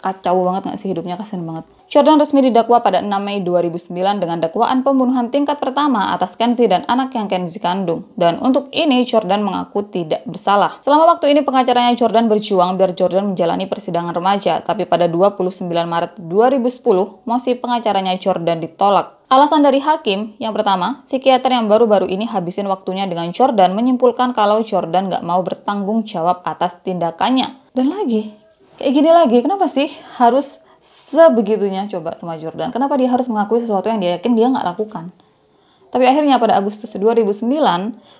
kacau 0.00 0.44
banget 0.48 0.72
gak 0.72 0.78
sih 0.80 0.88
hidupnya 0.90 1.20
kasian 1.20 1.44
banget. 1.44 1.68
Jordan 1.92 2.16
resmi 2.16 2.40
didakwa 2.48 2.80
pada 2.80 3.04
6 3.04 3.06
Mei 3.20 3.44
2009 3.44 3.92
dengan 4.18 4.40
dakwaan 4.40 4.80
pembunuhan 4.80 5.28
tingkat 5.28 5.60
pertama 5.60 6.16
atas 6.16 6.34
Kenzie 6.34 6.66
dan 6.66 6.82
anak 6.88 7.12
yang 7.12 7.28
Kenzie 7.28 7.60
kandung. 7.60 8.08
Dan 8.16 8.40
untuk 8.40 8.72
ini 8.72 9.04
Jordan 9.04 9.44
mengaku 9.44 9.84
tidak 9.92 10.24
bersalah. 10.24 10.80
Selama 10.80 11.14
waktu 11.14 11.36
ini 11.36 11.44
pengacaranya 11.44 11.92
Jordan 11.94 12.26
berjuang 12.26 12.80
biar 12.80 12.96
Jordan 12.96 13.36
menjalani 13.36 13.68
persidangan 13.68 14.16
remaja, 14.16 14.64
tapi 14.64 14.88
pada 14.88 15.06
29 15.06 15.68
Maret 15.68 16.18
2010 16.18 17.28
mosi 17.28 17.52
pengacaranya 17.54 18.16
Jordan 18.16 18.64
ditolak. 18.64 19.24
Alasan 19.34 19.64
dari 19.66 19.80
hakim, 19.80 20.36
yang 20.38 20.54
pertama, 20.54 21.02
psikiater 21.08 21.50
yang 21.50 21.66
baru-baru 21.66 22.06
ini 22.06 22.28
habisin 22.28 22.68
waktunya 22.70 23.08
dengan 23.08 23.32
Jordan 23.34 23.72
menyimpulkan 23.74 24.30
kalau 24.30 24.62
Jordan 24.62 25.10
gak 25.10 25.24
mau 25.26 25.42
bertanggung 25.42 26.06
jawab 26.06 26.44
atas 26.46 26.78
tindakannya. 26.84 27.72
Dan 27.74 27.90
lagi, 27.90 28.30
kayak 28.80 28.92
gini 28.92 29.10
lagi 29.10 29.38
kenapa 29.40 29.66
sih 29.70 29.90
harus 30.18 30.60
sebegitunya 30.82 31.88
coba 31.88 32.16
sama 32.20 32.36
Jordan 32.36 32.74
kenapa 32.74 32.94
dia 33.00 33.08
harus 33.08 33.26
mengakui 33.30 33.62
sesuatu 33.62 33.88
yang 33.88 34.00
dia 34.00 34.18
yakin 34.18 34.32
dia 34.36 34.46
nggak 34.50 34.66
lakukan 34.76 35.14
tapi 35.94 36.10
akhirnya 36.10 36.42
pada 36.42 36.58
Agustus 36.58 36.90
2009 36.98 37.46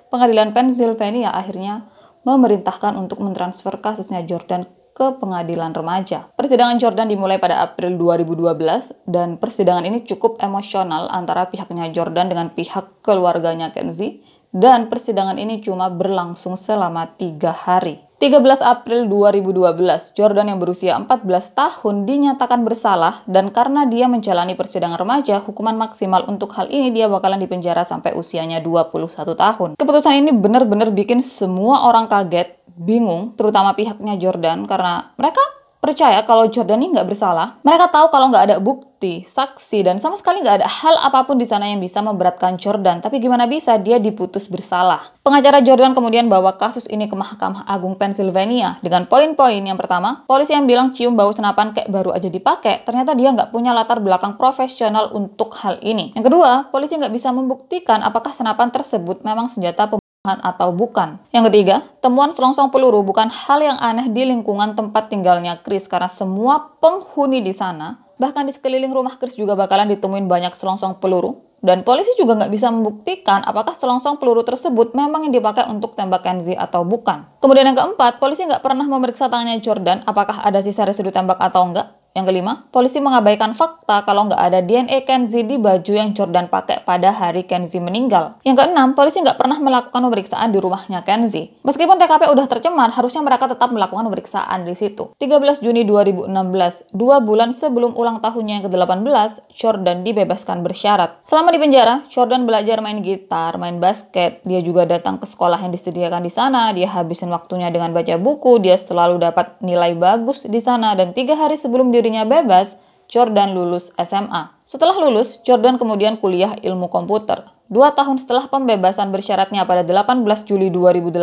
pengadilan 0.06 0.54
Pennsylvania 0.54 1.34
akhirnya 1.34 1.90
memerintahkan 2.22 2.94
untuk 2.94 3.18
mentransfer 3.18 3.74
kasusnya 3.82 4.22
Jordan 4.22 4.62
ke 4.94 5.18
pengadilan 5.18 5.74
remaja. 5.74 6.30
Persidangan 6.38 6.78
Jordan 6.78 7.10
dimulai 7.10 7.42
pada 7.42 7.66
April 7.66 7.98
2012 7.98 9.10
dan 9.10 9.42
persidangan 9.42 9.82
ini 9.82 10.06
cukup 10.06 10.38
emosional 10.38 11.10
antara 11.10 11.50
pihaknya 11.50 11.90
Jordan 11.90 12.30
dengan 12.30 12.54
pihak 12.54 13.02
keluarganya 13.02 13.74
Kenzie 13.74 14.22
dan 14.54 14.86
persidangan 14.86 15.34
ini 15.34 15.58
cuma 15.58 15.90
berlangsung 15.90 16.54
selama 16.54 17.10
tiga 17.18 17.50
hari. 17.50 18.03
13 18.24 18.40
April 18.64 19.04
2012, 19.12 20.16
Jordan 20.16 20.48
yang 20.48 20.56
berusia 20.56 20.96
14 20.96 21.28
tahun 21.52 22.08
dinyatakan 22.08 22.64
bersalah 22.64 23.20
dan 23.28 23.52
karena 23.52 23.84
dia 23.84 24.08
menjalani 24.08 24.56
persidangan 24.56 24.96
remaja, 24.96 25.44
hukuman 25.44 25.76
maksimal 25.76 26.24
untuk 26.24 26.56
hal 26.56 26.72
ini 26.72 26.88
dia 26.88 27.04
bakalan 27.04 27.36
dipenjara 27.36 27.84
sampai 27.84 28.16
usianya 28.16 28.64
21 28.64 29.12
tahun. 29.12 29.76
Keputusan 29.76 30.24
ini 30.24 30.32
benar-benar 30.40 30.88
bikin 30.96 31.20
semua 31.20 31.84
orang 31.84 32.08
kaget, 32.08 32.56
bingung, 32.72 33.36
terutama 33.36 33.76
pihaknya 33.76 34.16
Jordan 34.16 34.64
karena 34.64 35.12
mereka 35.20 35.44
percaya 35.84 36.24
kalau 36.24 36.48
Jordan 36.48 36.80
ini 36.80 36.96
nggak 36.96 37.12
bersalah. 37.12 37.60
Mereka 37.60 37.92
tahu 37.92 38.08
kalau 38.08 38.32
nggak 38.32 38.44
ada 38.48 38.56
bukti, 38.56 39.20
saksi, 39.20 39.84
dan 39.84 40.00
sama 40.00 40.16
sekali 40.16 40.40
nggak 40.40 40.64
ada 40.64 40.68
hal 40.68 40.96
apa 41.04 41.28
pun 41.28 41.36
di 41.36 41.44
sana 41.44 41.68
yang 41.68 41.84
bisa 41.84 42.00
memberatkan 42.00 42.56
Jordan. 42.56 43.04
Tapi 43.04 43.20
gimana 43.20 43.44
bisa 43.44 43.76
dia 43.76 44.00
diputus 44.00 44.48
bersalah? 44.48 45.12
Pengacara 45.20 45.60
Jordan 45.60 45.92
kemudian 45.92 46.32
bawa 46.32 46.56
kasus 46.56 46.88
ini 46.88 47.04
ke 47.04 47.12
Mahkamah 47.12 47.68
Agung 47.68 48.00
Pennsylvania 48.00 48.80
dengan 48.80 49.04
poin-poin 49.04 49.60
yang 49.60 49.76
pertama, 49.76 50.24
polisi 50.24 50.56
yang 50.56 50.64
bilang 50.64 50.96
cium 50.96 51.12
bau 51.12 51.28
senapan 51.28 51.76
kayak 51.76 51.92
baru 51.92 52.16
aja 52.16 52.32
dipakai, 52.32 52.80
ternyata 52.88 53.12
dia 53.12 53.28
nggak 53.36 53.52
punya 53.52 53.76
latar 53.76 54.00
belakang 54.00 54.40
profesional 54.40 55.12
untuk 55.12 55.52
hal 55.60 55.76
ini. 55.84 56.16
Yang 56.16 56.32
kedua, 56.32 56.72
polisi 56.72 56.96
nggak 56.96 57.12
bisa 57.12 57.28
membuktikan 57.28 58.00
apakah 58.00 58.32
senapan 58.32 58.72
tersebut 58.72 59.20
memang 59.20 59.52
senjata 59.52 59.84
atau 60.24 60.72
bukan. 60.72 61.20
Yang 61.36 61.52
ketiga, 61.52 61.76
temuan 62.00 62.32
selongsong 62.32 62.72
peluru 62.72 63.04
bukan 63.04 63.28
hal 63.28 63.60
yang 63.60 63.76
aneh 63.76 64.08
di 64.08 64.24
lingkungan 64.24 64.72
tempat 64.72 65.12
tinggalnya 65.12 65.60
Chris 65.60 65.84
karena 65.84 66.08
semua 66.08 66.72
penghuni 66.80 67.44
di 67.44 67.52
sana, 67.52 68.00
bahkan 68.16 68.48
di 68.48 68.52
sekeliling 68.56 68.88
rumah 68.88 69.20
Chris 69.20 69.36
juga 69.36 69.52
bakalan 69.52 69.92
ditemuin 69.92 70.24
banyak 70.24 70.56
selongsong 70.56 70.96
peluru. 70.96 71.44
Dan 71.64 71.80
polisi 71.80 72.12
juga 72.20 72.36
nggak 72.36 72.52
bisa 72.52 72.68
membuktikan 72.68 73.40
apakah 73.40 73.72
selongsong 73.72 74.20
peluru 74.20 74.44
tersebut 74.44 74.92
memang 74.92 75.28
yang 75.28 75.32
dipakai 75.32 75.64
untuk 75.64 75.96
tembak 75.96 76.20
Kenzie 76.20 76.56
atau 76.60 76.84
bukan. 76.84 77.24
Kemudian 77.40 77.72
yang 77.72 77.76
keempat, 77.76 78.20
polisi 78.20 78.44
nggak 78.44 78.60
pernah 78.60 78.84
memeriksa 78.84 79.32
tangannya 79.32 79.64
Jordan 79.64 80.04
apakah 80.04 80.44
ada 80.44 80.60
sisa 80.60 80.84
residu 80.84 81.08
tembak 81.08 81.40
atau 81.40 81.64
enggak. 81.64 82.03
Yang 82.14 82.30
kelima, 82.30 82.62
polisi 82.70 83.02
mengabaikan 83.02 83.58
fakta 83.58 84.06
kalau 84.06 84.30
nggak 84.30 84.38
ada 84.38 84.62
DNA 84.62 85.02
Kenzie 85.02 85.42
di 85.42 85.58
baju 85.58 85.90
yang 85.90 86.14
Jordan 86.14 86.46
pakai 86.46 86.86
pada 86.86 87.10
hari 87.10 87.42
Kenzie 87.42 87.82
meninggal. 87.82 88.38
Yang 88.46 88.62
keenam, 88.62 88.94
polisi 88.94 89.18
nggak 89.18 89.34
pernah 89.34 89.58
melakukan 89.58 89.98
pemeriksaan 89.98 90.54
di 90.54 90.62
rumahnya 90.62 91.02
Kenzie. 91.02 91.58
Meskipun 91.66 91.98
TKP 91.98 92.30
udah 92.30 92.46
tercemar, 92.46 92.94
harusnya 92.94 93.18
mereka 93.18 93.50
tetap 93.50 93.66
melakukan 93.74 94.06
pemeriksaan 94.06 94.62
di 94.62 94.78
situ. 94.78 95.10
13 95.18 95.58
Juni 95.58 95.82
2016, 95.82 96.94
dua 96.94 97.18
bulan 97.18 97.50
sebelum 97.50 97.98
ulang 97.98 98.22
tahunnya 98.22 98.62
yang 98.62 98.64
ke-18, 98.70 99.50
Jordan 99.50 100.06
dibebaskan 100.06 100.62
bersyarat. 100.62 101.18
Selama 101.26 101.50
di 101.50 101.58
penjara, 101.58 102.06
Jordan 102.06 102.46
belajar 102.46 102.78
main 102.78 103.02
gitar, 103.02 103.58
main 103.58 103.82
basket, 103.82 104.38
dia 104.46 104.62
juga 104.62 104.86
datang 104.86 105.18
ke 105.18 105.26
sekolah 105.26 105.58
yang 105.58 105.74
disediakan 105.74 106.22
di 106.22 106.30
sana, 106.30 106.70
dia 106.70 106.86
habisin 106.94 107.34
waktunya 107.34 107.74
dengan 107.74 107.90
baca 107.90 108.14
buku, 108.22 108.62
dia 108.62 108.78
selalu 108.78 109.18
dapat 109.18 109.58
nilai 109.66 109.98
bagus 109.98 110.46
di 110.46 110.62
sana, 110.62 110.94
dan 110.94 111.10
tiga 111.10 111.34
hari 111.34 111.58
sebelum 111.58 111.90
dia 111.90 112.03
dirinya 112.04 112.28
bebas, 112.28 112.76
Jordan 113.08 113.56
lulus 113.56 113.88
SMA. 113.96 114.52
Setelah 114.68 114.92
lulus, 115.00 115.40
Jordan 115.40 115.80
kemudian 115.80 116.20
kuliah 116.20 116.52
ilmu 116.60 116.92
komputer. 116.92 117.48
Dua 117.72 117.96
tahun 117.96 118.20
setelah 118.20 118.52
pembebasan 118.52 119.08
bersyaratnya 119.08 119.64
pada 119.64 119.80
18 119.80 120.20
Juli 120.44 120.68
2018, 120.68 121.16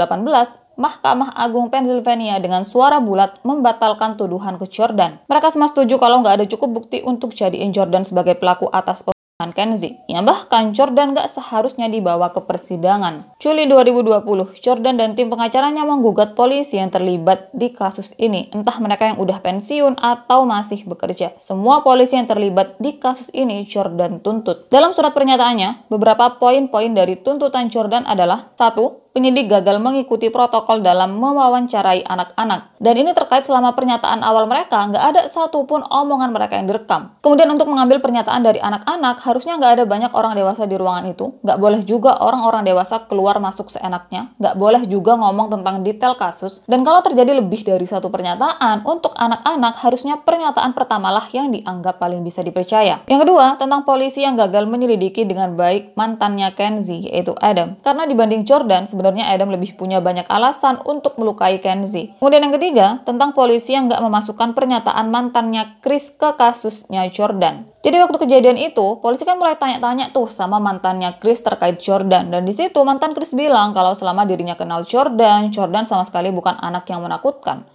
Mahkamah 0.73 1.37
Agung 1.37 1.69
Pennsylvania 1.69 2.41
dengan 2.41 2.65
suara 2.65 2.97
bulat 2.97 3.37
membatalkan 3.45 4.17
tuduhan 4.17 4.57
ke 4.57 4.65
Jordan. 4.65 5.21
Mereka 5.29 5.53
semua 5.53 5.69
setuju 5.69 6.01
kalau 6.01 6.25
nggak 6.25 6.41
ada 6.41 6.45
cukup 6.49 6.81
bukti 6.81 7.05
untuk 7.05 7.37
jadiin 7.37 7.69
Jordan 7.69 8.01
sebagai 8.01 8.41
pelaku 8.41 8.73
atas 8.73 9.05
Kenzie, 9.49 10.05
yang 10.05 10.29
bahkan 10.29 10.77
Jordan 10.77 11.17
gak 11.17 11.25
seharusnya 11.25 11.89
dibawa 11.89 12.29
ke 12.29 12.45
persidangan. 12.45 13.33
Juli 13.41 13.65
2020, 13.65 14.61
Jordan 14.61 15.01
dan 15.01 15.17
tim 15.17 15.33
pengacaranya 15.33 15.81
menggugat 15.89 16.37
polisi 16.37 16.77
yang 16.77 16.93
terlibat 16.93 17.49
di 17.49 17.73
kasus 17.73 18.13
ini, 18.21 18.53
entah 18.53 18.77
mereka 18.77 19.09
yang 19.09 19.17
udah 19.17 19.41
pensiun 19.41 19.97
atau 19.97 20.45
masih 20.45 20.85
bekerja. 20.85 21.33
Semua 21.41 21.81
polisi 21.81 22.13
yang 22.13 22.29
terlibat 22.29 22.77
di 22.77 23.01
kasus 23.01 23.33
ini 23.33 23.65
Jordan 23.65 24.21
tuntut. 24.21 24.69
Dalam 24.69 24.93
surat 24.93 25.17
pernyataannya, 25.17 25.89
beberapa 25.89 26.37
poin-poin 26.37 26.93
dari 26.93 27.17
tuntutan 27.17 27.73
Jordan 27.73 28.05
adalah 28.05 28.53
satu 28.53 29.00
penyidik 29.11 29.51
gagal 29.51 29.77
mengikuti 29.77 30.31
protokol 30.31 30.79
dalam 30.79 31.19
mewawancarai 31.19 32.07
anak-anak. 32.07 32.75
Dan 32.79 32.95
ini 32.97 33.11
terkait 33.11 33.43
selama 33.43 33.75
pernyataan 33.75 34.23
awal 34.23 34.47
mereka, 34.47 34.87
nggak 34.87 35.03
ada 35.13 35.21
satupun 35.27 35.83
omongan 35.85 36.31
mereka 36.31 36.57
yang 36.57 36.67
direkam. 36.67 37.13
Kemudian 37.19 37.51
untuk 37.51 37.67
mengambil 37.69 37.99
pernyataan 37.99 38.41
dari 38.41 38.57
anak-anak, 38.57 39.21
harusnya 39.21 39.59
nggak 39.59 39.71
ada 39.79 39.83
banyak 39.85 40.11
orang 40.15 40.33
dewasa 40.33 40.65
di 40.65 40.75
ruangan 40.79 41.05
itu. 41.11 41.35
Nggak 41.43 41.59
boleh 41.59 41.81
juga 41.83 42.17
orang-orang 42.23 42.63
dewasa 42.65 43.05
keluar 43.05 43.37
masuk 43.37 43.69
seenaknya. 43.69 44.31
Nggak 44.39 44.55
boleh 44.57 44.81
juga 44.87 45.19
ngomong 45.19 45.51
tentang 45.51 45.83
detail 45.83 46.15
kasus. 46.15 46.63
Dan 46.65 46.87
kalau 46.87 47.03
terjadi 47.03 47.37
lebih 47.37 47.61
dari 47.67 47.85
satu 47.85 48.07
pernyataan, 48.09 48.87
untuk 48.87 49.13
anak-anak 49.19 49.77
harusnya 49.83 50.23
pernyataan 50.23 50.71
pertamalah 50.71 51.27
yang 51.35 51.51
dianggap 51.51 51.99
paling 51.99 52.23
bisa 52.23 52.41
dipercaya. 52.41 53.03
Yang 53.05 53.19
kedua, 53.27 53.59
tentang 53.59 53.83
polisi 53.83 54.23
yang 54.23 54.39
gagal 54.39 54.65
menyelidiki 54.65 55.27
dengan 55.27 55.53
baik 55.59 55.93
mantannya 55.99 56.55
Kenzie, 56.55 57.11
yaitu 57.11 57.35
Adam. 57.43 57.77
Karena 57.83 58.07
dibanding 58.07 58.47
Jordan, 58.47 58.87
Adam 59.01 59.49
lebih 59.49 59.73
punya 59.73 59.97
banyak 59.97 60.29
alasan 60.29 60.77
untuk 60.85 61.17
melukai 61.17 61.57
Kenzie. 61.57 62.13
Kemudian 62.21 62.45
yang 62.45 62.53
ketiga, 62.53 62.87
tentang 63.01 63.33
polisi 63.33 63.73
yang 63.73 63.89
nggak 63.89 63.97
memasukkan 63.97 64.53
pernyataan 64.53 65.09
mantannya 65.09 65.81
Chris 65.81 66.13
ke 66.13 66.37
kasusnya 66.37 67.09
Jordan. 67.09 67.65
Jadi 67.81 67.97
waktu 67.97 68.17
kejadian 68.21 68.61
itu, 68.61 69.01
polisi 69.01 69.25
kan 69.25 69.41
mulai 69.41 69.57
tanya-tanya 69.57 70.13
tuh 70.13 70.29
sama 70.29 70.61
mantannya 70.61 71.17
Chris 71.17 71.41
terkait 71.41 71.81
Jordan. 71.81 72.29
Dan 72.29 72.45
di 72.45 72.53
situ 72.53 72.77
mantan 72.85 73.17
Chris 73.17 73.33
bilang 73.33 73.73
kalau 73.73 73.97
selama 73.97 74.21
dirinya 74.29 74.53
kenal 74.53 74.85
Jordan, 74.85 75.49
Jordan 75.49 75.89
sama 75.89 76.05
sekali 76.05 76.29
bukan 76.29 76.61
anak 76.61 76.85
yang 76.93 77.01
menakutkan. 77.01 77.65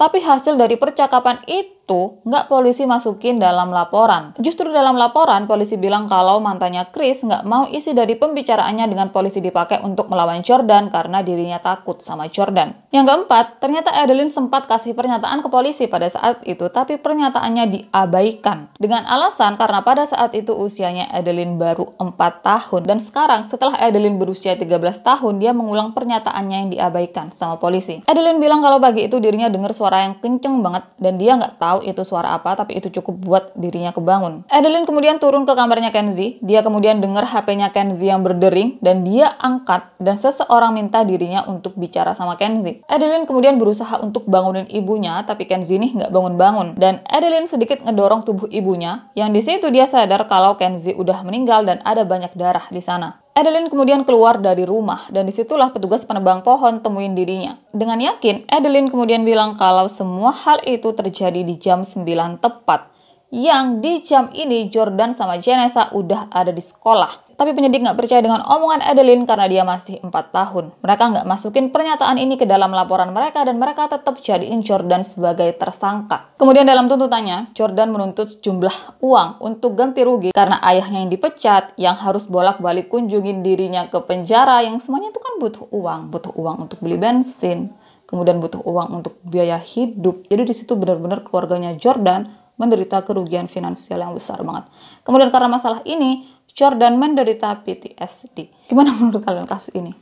Tapi 0.00 0.24
hasil 0.24 0.56
dari 0.56 0.80
percakapan 0.80 1.44
itu 1.44 2.24
nggak 2.24 2.48
polisi 2.48 2.88
masukin 2.88 3.36
dalam 3.36 3.68
laporan. 3.68 4.32
Justru 4.40 4.72
dalam 4.72 4.96
laporan 4.96 5.44
polisi 5.44 5.76
bilang 5.76 6.08
kalau 6.08 6.40
mantannya 6.40 6.88
Chris 6.88 7.20
nggak 7.20 7.44
mau 7.44 7.68
isi 7.68 7.92
dari 7.92 8.16
pembicaraannya 8.16 8.88
dengan 8.88 9.12
polisi 9.12 9.44
dipakai 9.44 9.84
untuk 9.84 10.08
melawan 10.08 10.40
Jordan 10.40 10.88
karena 10.88 11.20
dirinya 11.20 11.60
takut 11.60 12.00
sama 12.00 12.32
Jordan. 12.32 12.72
Yang 12.94 13.12
keempat, 13.12 13.60
ternyata 13.60 13.92
Adeline 13.92 14.32
sempat 14.32 14.70
kasih 14.70 14.96
pernyataan 14.96 15.44
ke 15.44 15.52
polisi 15.52 15.84
pada 15.84 16.08
saat 16.08 16.40
itu, 16.48 16.64
tapi 16.72 16.96
pernyataannya 16.96 17.64
diabaikan. 17.68 18.72
Dengan 18.80 19.04
alasan 19.04 19.60
karena 19.60 19.84
pada 19.84 20.08
saat 20.08 20.32
itu 20.32 20.56
usianya 20.56 21.12
Adeline 21.12 21.60
baru 21.60 21.92
4 22.00 22.16
tahun. 22.40 22.88
Dan 22.88 22.98
sekarang 23.02 23.50
setelah 23.50 23.76
Adeline 23.76 24.16
berusia 24.16 24.56
13 24.56 24.80
tahun, 25.04 25.42
dia 25.42 25.52
mengulang 25.52 25.92
pernyataannya 25.92 26.56
yang 26.56 26.70
diabaikan 26.72 27.34
sama 27.34 27.60
polisi. 27.60 28.00
Adeline 28.08 28.38
bilang 28.38 28.62
kalau 28.62 28.78
pagi 28.78 29.10
itu 29.10 29.18
dirinya 29.18 29.50
dengar 29.50 29.74
suara 29.74 29.89
suara 29.90 30.06
yang 30.06 30.22
kenceng 30.22 30.62
banget 30.62 30.86
dan 31.02 31.18
dia 31.18 31.34
nggak 31.34 31.58
tahu 31.58 31.82
itu 31.82 32.06
suara 32.06 32.38
apa 32.38 32.54
tapi 32.54 32.78
itu 32.78 32.94
cukup 32.94 33.14
buat 33.26 33.44
dirinya 33.58 33.90
kebangun. 33.90 34.46
Adeline 34.46 34.86
kemudian 34.86 35.18
turun 35.18 35.42
ke 35.42 35.50
kamarnya 35.50 35.90
Kenzie. 35.90 36.38
Dia 36.46 36.62
kemudian 36.62 37.02
dengar 37.02 37.26
HP-nya 37.26 37.74
Kenzie 37.74 38.14
yang 38.14 38.22
berdering 38.22 38.78
dan 38.78 39.02
dia 39.02 39.34
angkat 39.42 39.90
dan 39.98 40.14
seseorang 40.14 40.78
minta 40.78 41.02
dirinya 41.02 41.42
untuk 41.50 41.74
bicara 41.74 42.14
sama 42.14 42.38
Kenzie. 42.38 42.86
Adeline 42.86 43.26
kemudian 43.26 43.58
berusaha 43.58 43.98
untuk 43.98 44.30
bangunin 44.30 44.70
ibunya 44.70 45.26
tapi 45.26 45.50
Kenzie 45.50 45.82
nih 45.82 46.06
nggak 46.06 46.14
bangun-bangun 46.14 46.78
dan 46.78 47.02
Adeline 47.10 47.50
sedikit 47.50 47.82
ngedorong 47.82 48.22
tubuh 48.22 48.46
ibunya 48.46 49.10
yang 49.18 49.34
di 49.34 49.42
situ 49.42 49.74
dia 49.74 49.90
sadar 49.90 50.30
kalau 50.30 50.54
Kenzie 50.54 50.94
udah 50.94 51.26
meninggal 51.26 51.66
dan 51.66 51.82
ada 51.82 52.06
banyak 52.06 52.30
darah 52.38 52.70
di 52.70 52.78
sana. 52.78 53.18
Adeline 53.30 53.70
kemudian 53.70 54.02
keluar 54.02 54.42
dari 54.42 54.66
rumah 54.66 55.06
dan 55.14 55.22
di 55.22 55.30
situlah 55.30 55.70
petugas 55.70 56.02
penebang 56.02 56.42
pohon 56.42 56.82
temuin 56.82 57.14
dirinya. 57.14 57.62
Dengan 57.70 58.02
yakin, 58.02 58.50
Adeline 58.50 58.90
kemudian 58.90 59.22
bilang 59.22 59.54
kalau 59.54 59.86
semua 59.86 60.34
hal 60.34 60.58
itu 60.66 60.90
terjadi 60.90 61.46
di 61.46 61.54
jam 61.54 61.86
9 61.86 62.02
tepat. 62.42 62.90
Yang 63.30 63.66
di 63.78 63.92
jam 64.02 64.26
ini 64.34 64.66
Jordan 64.74 65.14
sama 65.14 65.38
Janessa 65.38 65.94
udah 65.94 66.34
ada 66.34 66.50
di 66.50 66.58
sekolah. 66.58 67.30
Tapi 67.38 67.54
penyidik 67.54 67.86
nggak 67.86 67.94
percaya 67.94 68.18
dengan 68.20 68.42
omongan 68.42 68.82
Adeline 68.82 69.22
karena 69.22 69.46
dia 69.46 69.62
masih 69.62 70.02
4 70.02 70.12
tahun. 70.12 70.74
Mereka 70.82 71.04
nggak 71.14 71.26
masukin 71.30 71.70
pernyataan 71.70 72.18
ini 72.18 72.34
ke 72.34 72.42
dalam 72.42 72.74
laporan 72.74 73.14
mereka 73.14 73.46
dan 73.46 73.56
mereka 73.56 73.86
tetap 73.86 74.18
jadiin 74.18 74.66
Jordan 74.66 75.06
sebagai 75.06 75.46
tersangka. 75.54 76.34
Kemudian 76.36 76.66
dalam 76.66 76.90
tuntutannya, 76.90 77.54
Jordan 77.54 77.94
menuntut 77.94 78.28
sejumlah 78.28 78.98
uang 78.98 79.40
untuk 79.40 79.78
ganti 79.78 80.02
rugi 80.02 80.34
karena 80.34 80.58
ayahnya 80.66 81.06
yang 81.06 81.10
dipecat, 81.14 81.72
yang 81.78 81.94
harus 81.96 82.26
bolak-balik 82.26 82.90
kunjungin 82.90 83.46
dirinya 83.46 83.86
ke 83.86 84.02
penjara, 84.04 84.66
yang 84.66 84.82
semuanya 84.82 85.14
itu 85.14 85.22
kan 85.22 85.38
butuh 85.38 85.64
uang. 85.70 86.10
Butuh 86.10 86.34
uang 86.34 86.66
untuk 86.66 86.82
beli 86.82 86.98
bensin, 86.98 87.72
kemudian 88.10 88.42
butuh 88.42 88.58
uang 88.66 89.00
untuk 89.00 89.16
biaya 89.22 89.56
hidup. 89.56 90.26
Jadi 90.26 90.42
di 90.44 90.52
situ 90.52 90.74
benar-benar 90.74 91.22
keluarganya 91.22 91.78
Jordan 91.78 92.39
menderita 92.60 93.00
kerugian 93.00 93.48
finansial 93.48 94.04
yang 94.04 94.12
besar 94.12 94.36
banget. 94.44 94.68
Kemudian 95.00 95.32
karena 95.32 95.48
masalah 95.48 95.80
ini, 95.88 96.28
Jordan 96.52 97.00
menderita 97.00 97.56
PTSD. 97.64 98.68
Gimana 98.68 98.92
menurut 99.00 99.24
kalian 99.24 99.48
kasus 99.48 99.72
ini? 99.72 99.96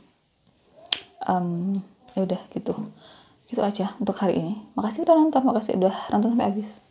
Um, 1.23 1.79
ya 2.19 2.27
udah 2.27 2.41
gitu. 2.51 2.75
Gitu 3.47 3.63
aja 3.63 3.95
untuk 3.95 4.19
hari 4.19 4.43
ini. 4.43 4.53
Makasih 4.75 5.07
udah 5.07 5.15
nonton, 5.15 5.41
makasih 5.47 5.79
udah 5.79 5.95
nonton 6.11 6.35
sampai 6.35 6.47
habis. 6.51 6.83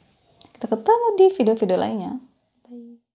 Kita 0.56 0.66
ketemu 0.72 1.06
di 1.20 1.26
video-video 1.36 1.76
lainnya. 1.76 2.12